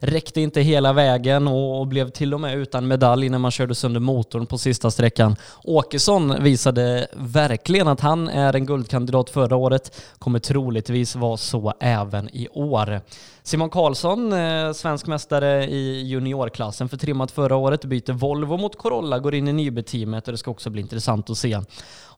räckte 0.00 0.40
inte 0.40 0.60
hela 0.60 0.92
vägen 0.92 1.48
och, 1.48 1.80
och 1.80 1.86
blev 1.86 2.10
till 2.10 2.34
och 2.34 2.40
med 2.40 2.58
utan 2.58 2.88
medalj 2.88 3.28
när 3.28 3.38
man 3.38 3.50
körde 3.50 3.74
sönder 3.74 4.00
motorn 4.00 4.46
på 4.46 4.58
sista 4.58 4.90
sträckan. 4.90 5.36
Åkesson 5.64 6.42
visade 6.42 7.06
verkligen 7.12 7.88
att 7.88 8.00
han 8.00 8.28
är 8.28 8.56
en 8.56 8.66
guldkandidat 8.66 9.30
förra 9.30 9.56
året, 9.56 10.00
kommer 10.18 10.38
troligtvis 10.38 11.16
vara 11.16 11.36
så 11.36 11.72
även 11.80 12.28
i 12.36 12.48
år. 12.48 13.00
Simon 13.42 13.70
Karlsson, 13.70 14.32
eh, 14.32 14.72
svensk 14.72 15.06
mästare 15.06 15.66
i 15.66 16.02
juniorklassen 16.02 16.88
för 16.88 16.96
trimmat 16.96 17.30
förra 17.30 17.56
året, 17.56 17.84
byter 17.84 18.12
Volvo 18.12 18.56
mot 18.56 18.78
Corolla, 18.78 19.18
går 19.18 19.34
in 19.34 19.48
i 19.48 19.52
Nybe-teamet 19.52 20.28
och 20.28 20.32
det 20.32 20.38
ska 20.38 20.50
också 20.50 20.70
bli 20.70 20.82
intressant 20.82 21.30
att 21.30 21.38
se. 21.38 21.60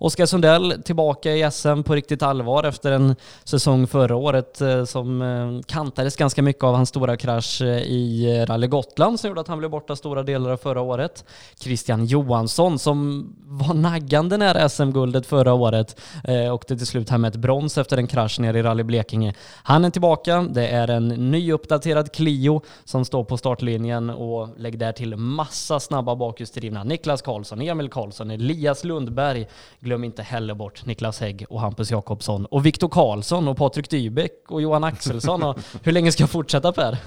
Oskar 0.01 0.27
Sundell 0.27 0.83
tillbaka 0.85 1.33
i 1.33 1.51
SM 1.51 1.83
på 1.83 1.95
riktigt 1.95 2.23
allvar 2.23 2.65
efter 2.65 2.93
en 2.93 3.17
säsong 3.45 3.87
förra 3.87 4.17
året 4.17 4.61
eh, 4.61 4.85
som 4.85 5.23
eh, 5.23 5.63
kantades 5.67 6.17
ganska 6.17 6.43
mycket 6.43 6.65
av 6.65 6.75
hans 6.75 6.89
stora 6.89 7.17
krasch 7.17 7.63
eh, 7.63 7.79
i 7.79 8.45
Rally 8.49 8.67
Gotland 8.67 9.21
som 9.21 9.29
gjorde 9.29 9.41
att 9.41 9.49
han 9.49 9.59
blev 9.59 9.71
borta 9.71 9.97
stora 9.97 10.23
delar 10.23 10.51
av 10.51 10.57
förra 10.57 10.81
året. 10.81 11.25
Christian 11.61 12.05
Johansson 12.05 12.79
som 12.79 13.29
var 13.47 13.75
naggande 13.75 14.37
nära 14.37 14.69
SM-guldet 14.69 15.27
förra 15.27 15.53
året 15.53 16.01
eh, 16.25 16.55
åkte 16.55 16.77
till 16.77 16.87
slut 16.87 17.11
hem 17.11 17.21
med 17.21 17.29
ett 17.29 17.41
brons 17.41 17.79
efter 17.79 17.97
en 17.97 18.07
krasch 18.07 18.41
nere 18.41 18.59
i 18.59 18.63
Rally 18.63 18.83
Blekinge. 18.83 19.35
Han 19.63 19.85
är 19.85 19.91
tillbaka. 19.91 20.47
Det 20.51 20.69
är 20.69 20.89
en 20.89 21.09
nyuppdaterad 21.09 22.13
Clio 22.13 22.61
som 22.85 23.05
står 23.05 23.25
på 23.25 23.37
startlinjen 23.37 24.11
och 24.11 24.49
lägg 24.57 24.79
där 24.79 24.93
till 24.93 25.17
massa 25.17 25.81
snabba 25.81 26.17
bakhjulsdrivna. 26.17 26.85
Niklas 26.85 27.23
Karlsson, 27.23 27.61
Emil 27.61 27.89
Karlsson, 27.89 28.31
Elias 28.31 28.85
Lundberg. 28.85 29.47
Glöm 29.89 30.05
inte 30.05 30.23
heller 30.23 30.55
bort 30.55 30.87
Niklas 30.87 31.21
Hägg 31.21 31.45
och 31.49 31.61
Hampus 31.61 31.91
Jakobsson 31.91 32.47
och 32.47 32.67
Viktor 32.67 32.89
Karlsson 32.89 33.49
och 33.49 33.57
Patrik 33.57 33.91
Dybeck 33.91 34.33
och 34.49 34.63
Johan 34.63 34.85
Axelsson. 34.85 35.43
Och 35.43 35.59
hur 35.83 35.93
länge 35.93 36.13
ska 36.13 36.23
jag 36.23 36.31
fortsätta 36.31 36.73
Per? 36.73 36.99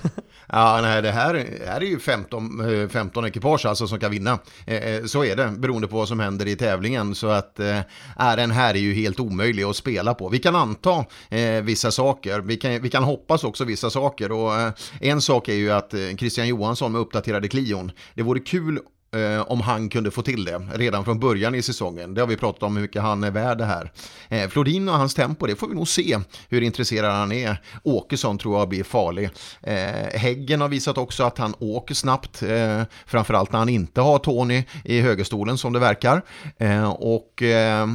Ja, 0.48 0.80
nej, 0.82 1.02
det 1.02 1.12
här, 1.12 1.34
här 1.68 1.82
är 1.82 1.86
ju 1.86 2.00
15, 2.00 2.90
15 2.90 3.24
eh, 3.24 3.28
ekipage 3.30 3.66
alltså 3.66 3.88
som 3.88 4.00
kan 4.00 4.12
vinna. 4.12 4.40
Eh, 4.66 4.76
eh, 4.76 5.04
så 5.04 5.26
är 5.26 5.36
det, 5.36 5.48
beroende 5.58 5.88
på 5.88 5.96
vad 5.96 6.08
som 6.08 6.20
händer 6.20 6.48
i 6.48 6.56
tävlingen. 6.56 7.16
Så 7.16 7.28
att 7.28 7.60
äh, 7.60 7.80
den 8.18 8.52
här 8.52 8.74
är 8.74 8.80
ju 8.80 8.94
helt 8.94 9.20
omöjlig 9.20 9.64
att 9.64 9.76
spela 9.76 10.14
på. 10.14 10.30
Vi 10.30 10.40
kan 10.40 10.56
anta 10.56 11.06
eh, 11.30 11.62
vissa 11.62 11.92
saker, 11.92 12.40
vi 12.40 12.58
kan, 12.58 12.82
vi 12.82 12.90
kan 12.90 13.04
hoppas 13.04 13.44
också 13.44 13.64
vissa 13.64 13.90
saker. 13.90 14.32
Och 14.32 14.56
eh, 14.56 14.72
en 15.00 15.22
sak 15.22 15.50
är 15.50 15.56
ju 15.56 15.72
att 15.72 15.94
Christian 16.18 16.48
Johansson 16.48 16.92
med 16.92 17.02
uppdaterade 17.02 17.48
Clion, 17.48 17.92
det 18.14 18.24
vore 18.24 18.40
kul 18.40 18.80
eh, 19.16 19.52
om 19.52 19.62
han 19.62 19.90
kunde 19.90 20.12
få 20.12 20.22
till 20.22 20.46
det 20.46 20.62
redan 20.74 21.06
från 21.06 21.20
början 21.20 21.56
i 21.56 21.62
säsongen. 21.62 22.14
Det 22.14 22.22
har 22.22 22.28
vi 22.28 22.38
pratat 22.38 22.64
om 22.64 22.76
hur 22.76 22.82
mycket 22.82 23.02
han 23.02 23.24
är 23.24 23.32
värd 23.32 23.58
det 23.58 23.66
här. 23.66 23.92
Eh, 24.30 24.50
Flodin 24.50 24.90
och 24.90 24.96
hans 24.96 25.14
tempo, 25.14 25.46
det 25.48 25.56
får 25.56 25.68
vi 25.68 25.76
nog 25.76 25.88
se 25.88 26.20
hur 26.50 26.62
intresserad 26.62 27.12
han 27.12 27.32
är. 27.32 27.62
Åkesson 27.84 28.38
tror 28.38 28.60
jag 28.60 28.70
blir 28.70 28.84
farlig. 28.84 29.30
Eh, 29.62 30.20
Häggen 30.20 30.62
har 30.62 30.68
visat 30.68 30.98
också 30.98 31.24
att 31.24 31.38
han 31.38 31.56
åker 31.60 31.96
snabbt, 31.96 32.44
eh, 32.44 32.84
framförallt 33.06 33.52
när 33.52 33.60
han 33.60 33.70
inte 33.70 34.02
har 34.02 34.20
Tony 34.20 34.64
i 34.84 35.02
högerstolen 35.02 35.58
som 35.58 35.74
det 35.74 35.80
verkar. 35.80 36.22
Eh, 36.58 36.92
och 36.92 37.42
eh, 37.42 37.88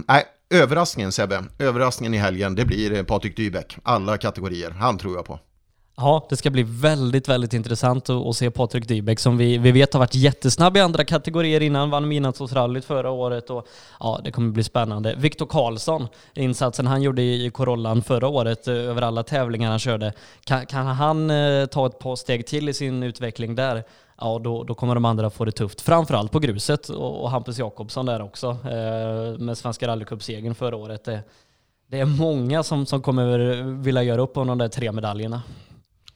Överraskningen 0.51 1.13
Sebbe, 1.13 1.45
överraskningen 1.59 2.15
i 2.15 2.19
helgen, 2.19 2.55
det 2.55 2.65
blir 2.65 3.03
Patrik 3.03 3.37
Dybeck. 3.37 3.79
Alla 3.83 4.19
kategorier, 4.19 4.71
han 4.71 4.99
tror 4.99 5.17
jag 5.17 5.25
på. 5.25 5.39
Ja, 5.99 6.27
det 6.29 6.37
ska 6.37 6.51
bli 6.51 6.63
väldigt, 6.63 7.29
väldigt 7.29 7.53
intressant 7.53 8.11
att, 8.11 8.37
se 8.37 8.51
Patrik 8.51 8.89
Dybeck 8.89 9.21
som 9.21 9.37
vi, 9.37 9.59
vi 9.59 9.73
vet 9.73 9.93
har 9.93 10.01
varit 10.01 10.15
jättesnabb 10.15 10.77
i 10.77 10.81
andra 10.81 11.05
kategorier 11.05 11.61
innan, 11.61 11.91
vann 11.91 12.09
midnattsårsrallyt 12.09 12.85
förra 12.85 13.11
året 13.11 13.51
och 13.51 13.69
ja, 14.01 14.21
det 14.25 14.31
kommer 14.31 14.51
bli 14.53 14.63
spännande. 14.63 15.15
Viktor 15.19 15.47
Karlsson, 15.47 16.09
insatsen 16.35 16.87
han 16.87 17.03
gjorde 17.03 17.23
i 17.23 17.51
Corollan 17.51 18.03
förra 18.03 18.29
året 18.29 18.69
eh, 18.69 18.75
över 18.75 19.03
alla 19.03 19.23
tävlingar 19.23 19.71
han 19.71 19.79
körde, 19.79 20.13
kan, 20.45 20.67
kan 20.67 20.87
han 20.87 21.31
eh, 21.31 21.67
ta 21.67 21.87
ett 21.87 21.99
par 21.99 22.17
steg 22.17 22.47
till 22.47 22.69
i 22.69 22.75
sin 22.75 23.03
utveckling 23.03 23.55
där? 23.55 23.85
ja 24.21 24.39
då, 24.39 24.65
då 24.65 24.75
kommer 24.75 24.95
de 24.95 25.05
andra 25.05 25.31
få 25.31 25.45
det 25.45 25.53
tufft. 25.53 25.81
Framförallt 25.81 26.33
på 26.33 26.39
gruset 26.39 26.89
och, 26.89 27.23
och 27.23 27.31
Hampus 27.31 27.59
Jakobsson 27.59 28.07
där 28.07 28.23
också 28.23 28.51
eh, 28.51 29.39
med 29.39 29.59
Svenska 29.59 29.89
rallycupsegern 29.89 30.55
förra 30.55 30.77
året. 30.77 31.05
Det, 31.05 31.23
det, 31.91 32.01
är 32.01 32.05
många 32.05 32.63
som, 32.63 32.87
som 32.87 33.03
kommer 33.03 33.63
vilja 33.83 34.03
göra 34.03 34.23
upp 34.23 34.37
om 34.37 34.47
de 34.47 34.59
där 34.59 34.69
tre 34.69 34.93
medaljerna. 34.93 35.43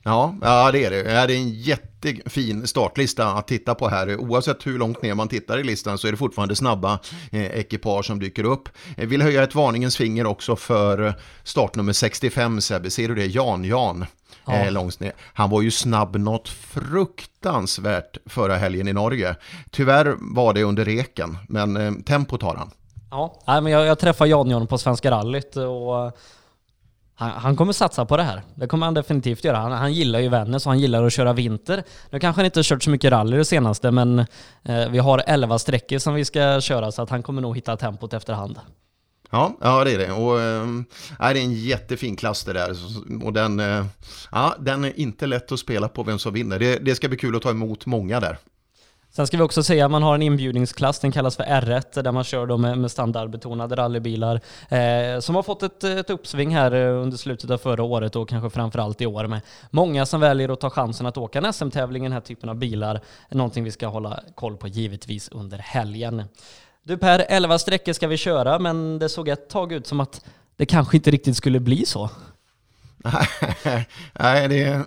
Ja, 0.03 0.35
ja 0.43 0.71
det 0.73 0.85
är 0.85 0.91
det. 0.91 1.03
Det 1.03 1.11
är 1.13 1.31
en 1.31 1.51
jättefin 1.51 2.67
startlista 2.67 3.27
att 3.27 3.49
titta 3.49 3.75
på 3.75 3.89
här. 3.89 4.17
Oavsett 4.17 4.67
hur 4.67 4.79
långt 4.79 5.03
ner 5.03 5.15
man 5.15 5.29
tittar 5.29 5.59
i 5.59 5.65
listan 5.65 5.99
så 5.99 6.07
är 6.07 6.11
det 6.11 6.19
fortfarande 6.19 6.57
snabba 6.57 6.99
eh, 7.33 7.45
ekipage 7.45 8.07
som 8.07 8.19
dyker 8.19 8.45
upp. 8.45 8.69
Jag 8.97 9.07
vill 9.07 9.23
höja 9.23 9.43
ett 9.43 9.55
varningens 9.55 9.97
finger 9.97 10.27
också 10.27 10.57
för 10.57 11.15
startnummer 11.45 11.93
65 11.93 12.61
Sebbe. 12.61 12.91
Ser 12.91 13.09
du 13.09 13.15
det? 13.15 13.27
Jan 13.27 13.65
Jan. 13.65 14.07
Ja. 14.47 14.53
Eh, 14.53 14.73
långt 14.73 15.01
ner. 15.01 15.13
Han 15.35 15.51
var 15.51 15.63
ju 15.63 15.71
snabb 15.71 16.17
något 16.17 16.49
fruktansvärt 16.49 18.19
förra 18.27 18.57
helgen 18.57 18.89
i 18.89 18.93
Norge. 18.93 19.37
Tyvärr 19.71 20.17
var 20.19 20.55
det 20.55 20.63
under 20.63 20.85
reken, 20.85 21.39
men 21.49 21.77
eh, 21.77 21.93
tempot 21.93 22.43
har 22.43 22.55
han. 22.55 22.71
Ja, 23.11 23.41
men 23.47 23.67
jag, 23.67 23.87
jag 23.87 23.99
träffade 23.99 24.31
Jan 24.31 24.51
Jan 24.51 24.67
på 24.67 24.79
Svenska 24.79 25.11
rallyt 25.11 25.57
och 25.57 26.19
han, 27.21 27.31
han, 27.31 27.57
kommer 27.57 27.73
satsa 27.73 28.05
på 28.05 28.17
det 28.17 28.23
här. 28.23 28.43
Det 28.55 28.67
kommer 28.67 28.87
han 28.87 28.95
definitivt 28.95 29.45
göra. 29.45 29.57
Han, 29.57 29.73
han 29.73 29.93
gillar 29.93 30.21
ju 30.21 30.29
Vännäs 30.29 30.67
och 30.67 30.73
han 30.73 30.79
gillar 30.81 31.05
att 31.05 31.13
köra 31.13 31.33
vinter. 31.33 31.85
Nu 32.11 32.21
kanske 32.21 32.39
han 32.39 32.45
inte 32.45 32.59
har 32.59 32.65
kört 32.65 32.83
så 32.83 32.91
mycket 32.91 33.13
rally 33.13 33.37
det 33.37 33.45
senaste, 33.45 33.91
men 33.91 34.19
eh, 34.63 34.89
vi 34.91 34.99
har 34.99 35.23
11 35.27 35.59
sträckor 35.59 35.99
som 35.99 36.15
vi 36.15 36.25
ska 36.25 36.61
köra, 36.61 36.93
så 36.93 37.03
att 37.03 37.11
han 37.11 37.23
kommer 37.23 37.43
nog 37.43 37.57
hitta 37.57 37.77
tempot 37.77 38.13
efterhand. 38.13 38.61
Ja, 39.31 39.57
ja 39.61 39.85
det 39.85 39.93
är 39.93 39.99
det. 39.99 40.13
Och, 40.13 40.41
äh, 40.41 41.35
det 41.35 41.41
är 41.41 41.45
en 41.45 41.53
jättefin 41.53 42.17
klass 42.17 42.45
det 42.45 42.53
där. 42.53 42.77
Och 43.25 43.33
den, 43.33 43.61
äh, 43.61 43.85
ja, 44.33 44.55
den 44.59 44.85
är 44.85 45.01
inte 45.01 45.27
lätt 45.27 45.53
att 45.53 45.61
spela 45.61 45.89
på 45.89 46.03
vem 46.03 46.19
som 46.19 46.33
vinner. 46.33 46.59
Det, 46.59 46.79
det 46.79 46.95
ska 46.95 47.09
bli 47.09 47.19
kul 47.19 47.37
att 47.37 47.43
ta 47.43 47.51
emot 47.51 47.87
många 47.87 48.21
där. 48.21 48.39
Sen 49.13 49.27
ska 49.27 49.37
vi 49.37 49.43
också 49.43 49.63
säga 49.63 49.85
att 49.85 49.91
man 49.91 50.03
har 50.03 50.15
en 50.15 50.23
inbjudningsklass, 50.23 50.99
den 50.99 51.13
kallas 51.13 51.37
för 51.37 51.45
R1, 51.45 52.03
där 52.03 52.13
man 52.13 52.25
kör 52.25 52.47
då 52.47 52.57
med, 52.57 52.79
med 52.79 52.91
standardbetonade 52.91 53.77
rallybilar, 53.77 54.41
eh, 54.69 55.21
som 55.21 55.35
har 55.35 55.43
fått 55.43 55.63
ett, 55.63 55.85
ett 55.85 56.11
uppsving 56.11 56.55
här 56.55 56.73
eh, 56.73 57.03
under 57.03 57.17
slutet 57.17 57.51
av 57.51 57.59
förra 57.59 57.83
året 57.83 58.17
och 58.17 58.29
kanske 58.29 58.51
framförallt 58.51 59.01
i 59.01 59.07
år 59.07 59.27
med 59.27 59.41
många 59.71 60.07
som 60.07 60.21
väljer 60.21 60.49
att 60.49 60.61
ta 60.61 60.71
chansen 60.71 61.07
att 61.07 61.17
åka 61.17 61.39
en 61.39 61.53
SM-tävling 61.53 62.03
i 62.03 62.07
den 62.07 62.13
här 62.13 62.21
typen 62.21 62.49
av 62.49 62.57
bilar. 62.57 63.01
Någonting 63.31 63.65
vi 63.65 63.71
ska 63.71 63.87
hålla 63.87 64.21
koll 64.35 64.57
på 64.57 64.69
givetvis 64.69 65.29
under 65.29 65.59
helgen. 65.59 66.25
Du 66.83 66.99
Per, 66.99 67.25
11 67.29 67.59
sträckor 67.59 67.93
ska 67.93 68.09
vi 68.09 68.17
köra, 68.17 68.59
men 68.59 68.99
det 68.99 69.09
såg 69.09 69.29
ett 69.29 69.49
tag 69.49 69.73
ut 69.73 69.87
som 69.87 70.01
att 70.01 70.25
det 70.57 70.67
kanske 70.67 70.97
inte 70.97 71.11
riktigt 71.11 71.37
skulle 71.37 71.61
bli 71.61 71.87
så. 71.87 72.11
Nej, 74.13 74.49
det 74.49 74.63
är 74.63 74.85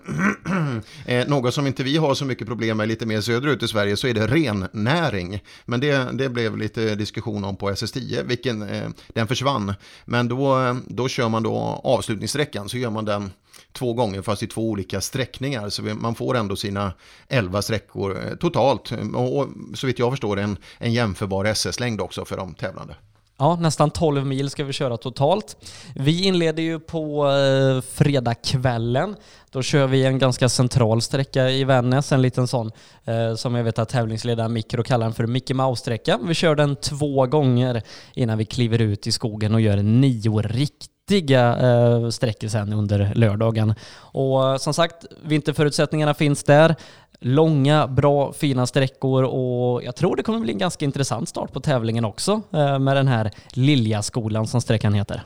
eh, 1.06 1.28
något 1.28 1.54
som 1.54 1.67
inte 1.67 1.84
vi 1.84 1.97
har 1.97 2.15
så 2.15 2.26
mycket 2.26 2.47
problem 2.47 2.78
med 2.78 2.88
lite 2.88 3.06
mer 3.06 3.21
söderut 3.21 3.63
i 3.63 3.67
Sverige 3.67 3.97
så 3.97 4.08
är 4.08 4.13
det 4.13 4.28
rennäring. 4.28 5.43
Men 5.65 5.80
det, 5.80 6.10
det 6.13 6.30
blev 6.30 6.58
lite 6.58 6.95
diskussion 6.95 7.43
om 7.43 7.56
på 7.56 7.71
SS10, 7.71 8.23
vilken 8.23 8.62
eh, 8.62 8.89
den 9.08 9.28
försvann. 9.28 9.73
Men 10.06 10.28
då, 10.28 10.62
eh, 10.62 10.76
då 10.88 11.08
kör 11.08 11.30
man 11.30 11.43
då 11.43 11.82
avslutningssträckan 11.84 12.69
så 12.69 12.78
gör 12.78 12.89
man 12.89 13.06
den 13.06 13.32
två 13.71 13.93
gånger 13.93 14.21
fast 14.21 14.43
i 14.43 14.47
två 14.47 14.69
olika 14.69 15.02
sträckningar. 15.02 15.69
Så 15.69 15.82
man 15.82 16.15
får 16.15 16.38
ändå 16.38 16.56
sina 16.56 16.93
11 17.28 17.62
sträckor 17.62 18.36
totalt. 18.39 18.91
Och 19.15 19.49
så 19.73 19.88
vitt 19.88 19.99
jag 19.99 20.12
förstår 20.12 20.39
en, 20.39 20.58
en 20.78 20.93
jämförbar 20.93 21.45
SS-längd 21.45 22.02
också 22.02 22.26
för 22.26 22.38
de 22.38 22.54
tävlande. 22.54 22.95
Ja, 23.38 23.56
nästan 23.56 23.91
12 23.91 24.26
mil 24.26 24.50
ska 24.50 24.63
vi 24.63 24.74
köra 24.74 24.98
totalt. 24.98 25.58
Vi 25.96 26.24
inleder 26.24 26.63
ju 26.63 26.80
på 26.80 27.30
eh, 27.30 27.82
fredagskvällen. 27.82 29.15
Då 29.52 29.62
kör 29.62 29.88
vi 29.88 30.06
en 30.06 30.19
ganska 30.19 30.50
central 30.50 31.02
sträcka 31.02 31.50
i 31.50 31.63
Vännäs, 31.63 32.12
en 32.12 32.22
liten 32.22 32.48
sån 32.48 32.72
eh, 33.04 33.36
som 33.36 33.56
jag 33.56 33.63
vet 33.63 33.80
att 33.80 33.89
tävlingsledaren 33.89 34.54
Mikro 34.54 34.84
kallar 34.84 35.06
den 35.06 35.13
för 35.13 35.28
Mickey 35.28 35.54
Mouse-sträcka. 35.54 36.19
Vi 36.24 36.34
kör 36.34 36.56
den 36.56 36.76
två 36.76 37.26
gånger 37.26 37.82
innan 38.13 38.38
vi 38.38 38.46
kliver 38.46 38.82
ut 38.82 39.08
i 39.08 39.12
skogen 39.12 39.54
och 39.54 39.62
gör 39.62 39.78
nio 39.78 40.41
riktiga 40.41 41.58
eh, 41.58 42.10
sträckor 42.10 42.48
sen 42.48 42.74
under 42.74 43.12
lördagen. 43.15 43.76
Och 43.96 44.50
eh, 44.50 44.58
som 44.58 44.74
sagt, 44.74 45.06
vinterförutsättningarna 45.24 46.13
finns 46.13 46.43
där 46.43 46.76
långa, 47.24 47.88
bra, 47.88 48.34
fina 48.34 48.68
sträckor 48.68 49.24
och 49.24 49.84
jag 49.84 49.96
tror 49.96 50.16
det 50.16 50.24
kommer 50.24 50.40
bli 50.40 50.52
en 50.52 50.58
ganska 50.58 50.86
intressant 50.86 51.30
start 51.30 51.54
på 51.54 51.60
tävlingen 51.60 52.06
också 52.06 52.42
eh, 52.52 52.80
med 52.80 52.96
den 52.96 53.08
här 53.08 53.32
Liljaskolan 53.54 54.48
som 54.48 54.62
sträckan 54.62 54.94
heter. 54.94 55.24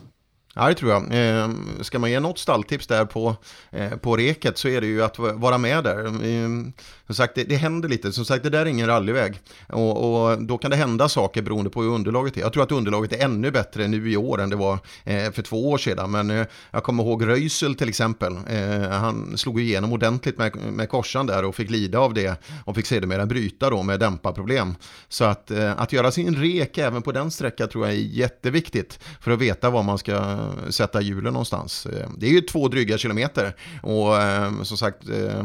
Ja, 0.57 0.67
det 0.67 0.73
tror 0.73 0.91
jag. 0.91 1.03
Eh, 1.03 1.49
ska 1.81 1.99
man 1.99 2.11
ge 2.11 2.19
något 2.19 2.39
stalltips 2.39 2.87
där 2.87 3.05
på, 3.05 3.35
eh, 3.71 3.89
på 3.89 4.17
reket 4.17 4.57
så 4.57 4.67
är 4.67 4.81
det 4.81 4.87
ju 4.87 5.03
att 5.03 5.19
vara 5.19 5.57
med 5.57 5.83
där. 5.83 6.05
Eh, 6.05 6.49
som 7.07 7.15
sagt, 7.15 7.35
det, 7.35 7.43
det 7.43 7.55
händer 7.55 7.89
lite. 7.89 8.11
Som 8.11 8.25
sagt, 8.25 8.43
det 8.43 8.49
där 8.49 8.61
är 8.61 8.65
ingen 8.65 8.87
rallyväg. 8.87 9.39
Och, 9.67 10.27
och, 10.29 10.43
då 10.43 10.57
kan 10.57 10.71
det 10.71 10.77
hända 10.77 11.09
saker 11.09 11.41
beroende 11.41 11.69
på 11.69 11.81
hur 11.81 11.89
underlaget 11.89 12.37
är. 12.37 12.41
Jag 12.41 12.53
tror 12.53 12.63
att 12.63 12.71
underlaget 12.71 13.13
är 13.13 13.25
ännu 13.25 13.51
bättre 13.51 13.87
nu 13.87 14.11
i 14.11 14.17
år 14.17 14.41
än 14.41 14.49
det 14.49 14.55
var 14.55 14.79
eh, 15.03 15.31
för 15.31 15.41
två 15.41 15.69
år 15.69 15.77
sedan. 15.77 16.11
Men 16.11 16.31
eh, 16.31 16.45
jag 16.71 16.83
kommer 16.83 17.03
ihåg 17.03 17.27
Röisel 17.27 17.75
till 17.75 17.89
exempel. 17.89 18.37
Eh, 18.47 18.89
han 18.89 19.37
slog 19.37 19.61
igenom 19.61 19.93
ordentligt 19.93 20.37
med, 20.37 20.55
med 20.55 20.89
korsan 20.89 21.27
där 21.27 21.45
och 21.45 21.55
fick 21.55 21.69
lida 21.69 21.99
av 21.99 22.13
det. 22.13 22.41
Och 22.65 22.75
fick 22.75 22.85
sedermera 22.85 23.25
bryta 23.25 23.69
då 23.69 23.83
med 23.83 23.99
dämparproblem. 23.99 24.75
Så 25.09 25.23
att, 25.23 25.51
eh, 25.51 25.81
att 25.81 25.93
göra 25.93 26.11
sin 26.11 26.35
rek 26.35 26.77
även 26.77 27.01
på 27.01 27.11
den 27.11 27.31
sträckan 27.31 27.69
tror 27.69 27.85
jag 27.85 27.95
är 27.95 27.99
jätteviktigt. 27.99 28.99
För 29.21 29.31
att 29.31 29.39
veta 29.39 29.69
vad 29.69 29.85
man 29.85 29.97
ska 29.97 30.46
sätta 30.69 31.01
hjulen 31.01 31.33
någonstans. 31.33 31.85
Eh, 31.85 32.09
det 32.17 32.25
är 32.25 32.31
ju 32.31 32.41
två 32.41 32.67
dryga 32.67 32.97
kilometer. 32.97 33.55
Och 33.83 34.21
eh, 34.21 34.63
som 34.63 34.77
sagt 34.77 35.09
eh, 35.09 35.43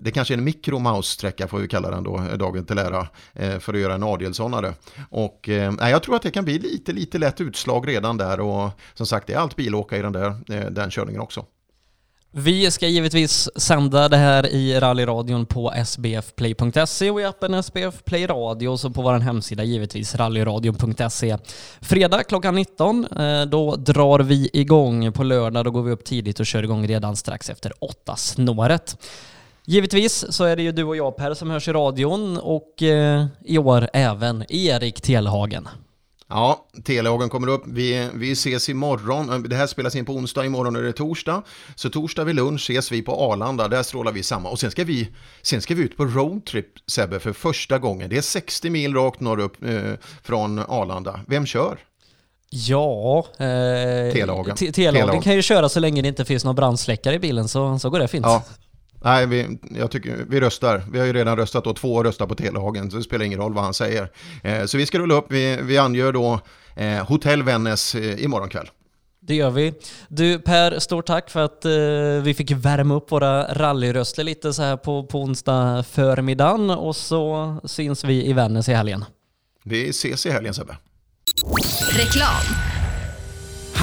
det 0.00 0.10
kanske 0.10 0.34
är 0.34 0.38
en 0.38 0.44
mikromaussträcka 0.44 1.48
får 1.48 1.58
vi 1.58 1.68
kalla 1.68 1.90
den 1.90 2.04
då, 2.04 2.24
dagen 2.36 2.64
till 2.64 2.78
ära, 2.78 3.08
för 3.60 3.74
att 3.74 3.80
göra 3.80 3.94
en 3.94 4.02
Adielssonare. 4.02 4.74
Och 5.10 5.40
nej, 5.48 5.90
jag 5.90 6.02
tror 6.02 6.16
att 6.16 6.22
det 6.22 6.30
kan 6.30 6.44
bli 6.44 6.58
lite, 6.58 6.92
lite 6.92 7.18
lätt 7.18 7.40
utslag 7.40 7.88
redan 7.88 8.16
där 8.16 8.40
och 8.40 8.70
som 8.94 9.06
sagt 9.06 9.26
det 9.26 9.32
är 9.32 9.38
allt 9.38 9.56
bilåka 9.56 9.96
i 9.96 10.02
den 10.02 10.12
där, 10.12 10.70
den 10.70 10.90
körningen 10.90 11.20
också. 11.20 11.46
Vi 12.32 12.70
ska 12.70 12.86
givetvis 12.86 13.48
sända 13.56 14.08
det 14.08 14.16
här 14.16 14.46
i 14.46 14.80
rallyradion 14.80 15.46
på 15.46 15.72
sbfplay.se 15.86 17.10
och 17.10 17.20
i 17.20 17.24
appen 17.24 17.54
SBF 17.54 18.04
Play 18.04 18.26
Radio 18.26 18.68
och 18.68 18.80
så 18.80 18.90
på 18.90 19.02
vår 19.02 19.18
hemsida 19.18 19.64
givetvis 19.64 20.14
rallyradion.se. 20.14 21.38
Fredag 21.80 22.22
klockan 22.22 22.54
19, 22.54 23.06
eh, 23.18 23.42
då 23.42 23.76
drar 23.76 24.18
vi 24.18 24.50
igång. 24.52 25.12
På 25.12 25.22
lördag 25.22 25.64
då 25.64 25.70
går 25.70 25.82
vi 25.82 25.92
upp 25.92 26.04
tidigt 26.04 26.40
och 26.40 26.46
kör 26.46 26.62
igång 26.62 26.86
redan 26.86 27.16
strax 27.16 27.50
efter 27.50 27.72
åtta 27.78 28.16
snåret. 28.16 28.96
Givetvis 29.64 30.32
så 30.32 30.44
är 30.44 30.56
det 30.56 30.62
ju 30.62 30.72
du 30.72 30.84
och 30.84 30.96
jag 30.96 31.16
Per 31.16 31.34
som 31.34 31.50
hörs 31.50 31.68
i 31.68 31.72
radion 31.72 32.38
och 32.38 32.82
eh, 32.82 33.26
i 33.44 33.58
år 33.58 33.88
även 33.92 34.44
Erik 34.48 35.00
Telehagen. 35.00 35.68
Ja, 36.30 36.66
Telehagen 36.84 37.28
kommer 37.28 37.48
upp. 37.48 37.62
Vi, 37.66 38.08
vi 38.14 38.32
ses 38.32 38.68
imorgon. 38.68 39.48
Det 39.48 39.56
här 39.56 39.66
spelas 39.66 39.96
in 39.96 40.04
på 40.04 40.12
onsdag, 40.12 40.44
imorgon 40.44 40.76
är 40.76 40.82
det 40.82 40.92
torsdag. 40.92 41.42
Så 41.74 41.90
torsdag 41.90 42.24
vid 42.24 42.34
lunch 42.34 42.60
ses 42.60 42.92
vi 42.92 43.02
på 43.02 43.32
Arlanda, 43.32 43.68
där 43.68 43.82
strålar 43.82 44.12
vi 44.12 44.22
samma. 44.22 44.48
Och 44.48 44.60
sen 44.60 44.70
ska 44.70 44.84
vi, 44.84 45.08
sen 45.42 45.62
ska 45.62 45.74
vi 45.74 45.82
ut 45.82 45.96
på 45.96 46.04
roadtrip, 46.04 46.66
Sebbe, 46.86 47.20
för 47.20 47.32
första 47.32 47.78
gången. 47.78 48.10
Det 48.10 48.16
är 48.16 48.22
60 48.22 48.70
mil 48.70 48.94
rakt 48.94 49.20
norrut 49.20 49.52
eh, 49.62 49.92
från 50.22 50.58
Arlanda. 50.58 51.20
Vem 51.26 51.46
kör? 51.46 51.78
Ja, 52.50 53.18
eh, 53.18 54.12
Telehagen. 54.12 54.56
Telehagen 54.56 55.22
kan 55.22 55.34
ju 55.34 55.42
köra 55.42 55.68
så 55.68 55.80
länge 55.80 56.02
det 56.02 56.08
inte 56.08 56.24
finns 56.24 56.44
någon 56.44 56.56
brandsläckare 56.56 57.14
i 57.14 57.18
bilen 57.18 57.48
så, 57.48 57.78
så 57.78 57.90
går 57.90 57.98
det 57.98 58.08
fint. 58.08 58.26
Ja. 58.26 58.44
Nej, 59.04 59.26
vi, 59.26 59.58
jag 59.70 59.90
tycker, 59.90 60.24
vi 60.28 60.40
röstar. 60.40 60.82
Vi 60.92 60.98
har 60.98 61.06
ju 61.06 61.12
redan 61.12 61.36
röstat 61.36 61.66
och 61.66 61.76
två 61.76 62.02
röstar 62.02 62.26
på 62.26 62.34
Telehagen, 62.34 62.90
så 62.90 62.96
det 62.96 63.02
spelar 63.02 63.24
ingen 63.24 63.38
roll 63.38 63.54
vad 63.54 63.64
han 63.64 63.74
säger. 63.74 64.10
Eh, 64.42 64.64
så 64.64 64.76
vi 64.76 64.86
ska 64.86 64.98
rulla 64.98 65.14
upp, 65.14 65.26
vi, 65.28 65.58
vi 65.62 65.78
angör 65.78 66.12
då 66.12 66.40
eh, 66.76 67.06
Hotell 67.06 67.42
Vännäs 67.42 67.94
eh, 67.94 68.24
imorgon 68.24 68.48
kväll. 68.48 68.70
Det 69.22 69.34
gör 69.34 69.50
vi. 69.50 69.74
Du 70.08 70.38
Per, 70.38 70.78
stort 70.78 71.06
tack 71.06 71.30
för 71.30 71.40
att 71.40 71.64
eh, 71.64 71.72
vi 72.22 72.34
fick 72.36 72.50
värma 72.50 72.94
upp 72.94 73.12
våra 73.12 73.54
rallyröster 73.54 74.24
lite 74.24 74.52
så 74.52 74.62
här 74.62 74.76
på, 74.76 75.06
på 75.06 75.22
onsdag 75.22 75.84
förmiddagen 75.90 76.70
och 76.70 76.96
så 76.96 77.56
syns 77.64 78.04
vi 78.04 78.26
i 78.26 78.32
Vännäs 78.32 78.68
i 78.68 78.72
helgen. 78.72 79.04
Vi 79.64 79.88
ses 79.88 80.26
i 80.26 80.30
helgen 80.30 80.54
Sebbe. 80.54 80.76
Reklam. 81.90 82.79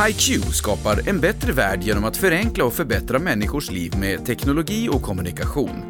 HiQ 0.05 0.43
skapar 0.53 1.09
en 1.09 1.19
bättre 1.19 1.51
värld 1.51 1.83
genom 1.83 2.03
att 2.03 2.17
förenkla 2.17 2.65
och 2.65 2.73
förbättra 2.73 3.19
människors 3.19 3.71
liv 3.71 3.97
med 3.97 4.25
teknologi 4.25 4.89
och 4.91 5.01
kommunikation. 5.01 5.83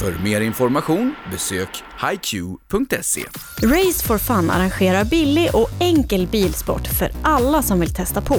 För 0.00 0.22
mer 0.24 0.40
information 0.40 1.14
besök 1.32 1.68
hiq.se. 2.00 3.24
Race 3.62 4.06
for 4.06 4.18
Fun 4.18 4.50
arrangerar 4.50 5.04
billig 5.04 5.50
och 5.54 5.68
enkel 5.80 6.26
bilsport 6.26 6.86
för 6.86 7.12
alla 7.22 7.62
som 7.62 7.80
vill 7.80 7.94
testa 7.94 8.20
på. 8.20 8.38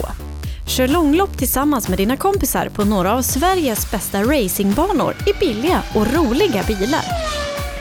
Kör 0.66 0.88
långlopp 0.88 1.38
tillsammans 1.38 1.88
med 1.88 1.98
dina 1.98 2.16
kompisar 2.16 2.68
på 2.68 2.84
några 2.84 3.12
av 3.14 3.22
Sveriges 3.22 3.90
bästa 3.90 4.22
racingbanor 4.22 5.14
i 5.26 5.32
billiga 5.40 5.82
och 5.94 6.14
roliga 6.14 6.62
bilar. 6.62 7.04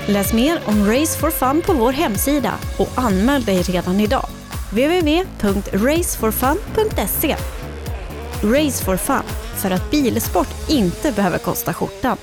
Läs 0.05 0.33
mer 0.33 0.59
om 0.65 0.85
Race 0.85 1.19
for 1.19 1.31
Fun 1.31 1.61
på 1.61 1.73
vår 1.73 1.91
hemsida 1.91 2.53
och 2.77 2.89
anmäl 2.95 3.43
dig 3.43 3.61
redan 3.61 3.99
idag 3.99 4.29
www.raceforfun.se 4.69 7.35
Race 8.43 8.85
for 8.85 8.97
Fun, 8.97 9.23
för 9.55 9.71
att 9.71 9.91
bilsport 9.91 10.69
inte 10.69 11.11
behöver 11.11 11.37
kosta 11.37 11.73
skjortan. 11.73 12.17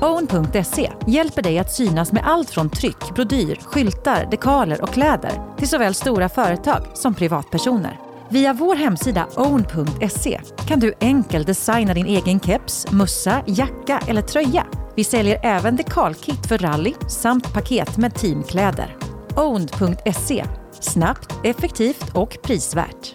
Own.se 0.00 0.92
hjälper 1.06 1.42
dig 1.42 1.58
att 1.58 1.72
synas 1.72 2.12
med 2.12 2.22
allt 2.26 2.50
från 2.50 2.70
tryck, 2.70 3.14
brodyr, 3.14 3.58
skyltar, 3.64 4.28
dekaler 4.30 4.82
och 4.82 4.92
kläder 4.92 5.32
till 5.58 5.68
såväl 5.68 5.94
stora 5.94 6.28
företag 6.28 6.86
som 6.94 7.14
privatpersoner. 7.14 8.00
Via 8.28 8.52
vår 8.52 8.76
hemsida 8.76 9.26
own.se 9.36 10.40
kan 10.68 10.80
du 10.80 10.92
enkelt 11.00 11.46
designa 11.46 11.94
din 11.94 12.06
egen 12.06 12.40
keps, 12.40 12.90
mussa, 12.90 13.42
jacka 13.46 14.02
eller 14.06 14.22
tröja. 14.22 14.66
Vi 14.96 15.04
säljer 15.04 15.40
även 15.42 15.76
dekalkit 15.76 16.46
för 16.46 16.58
rally 16.58 16.94
samt 17.08 17.52
paket 17.52 17.96
med 17.96 18.14
teamkläder. 18.14 18.96
Own.se 19.36 20.44
Snabbt, 20.80 21.32
effektivt 21.44 22.04
och 22.14 22.38
prisvärt. 22.42 23.14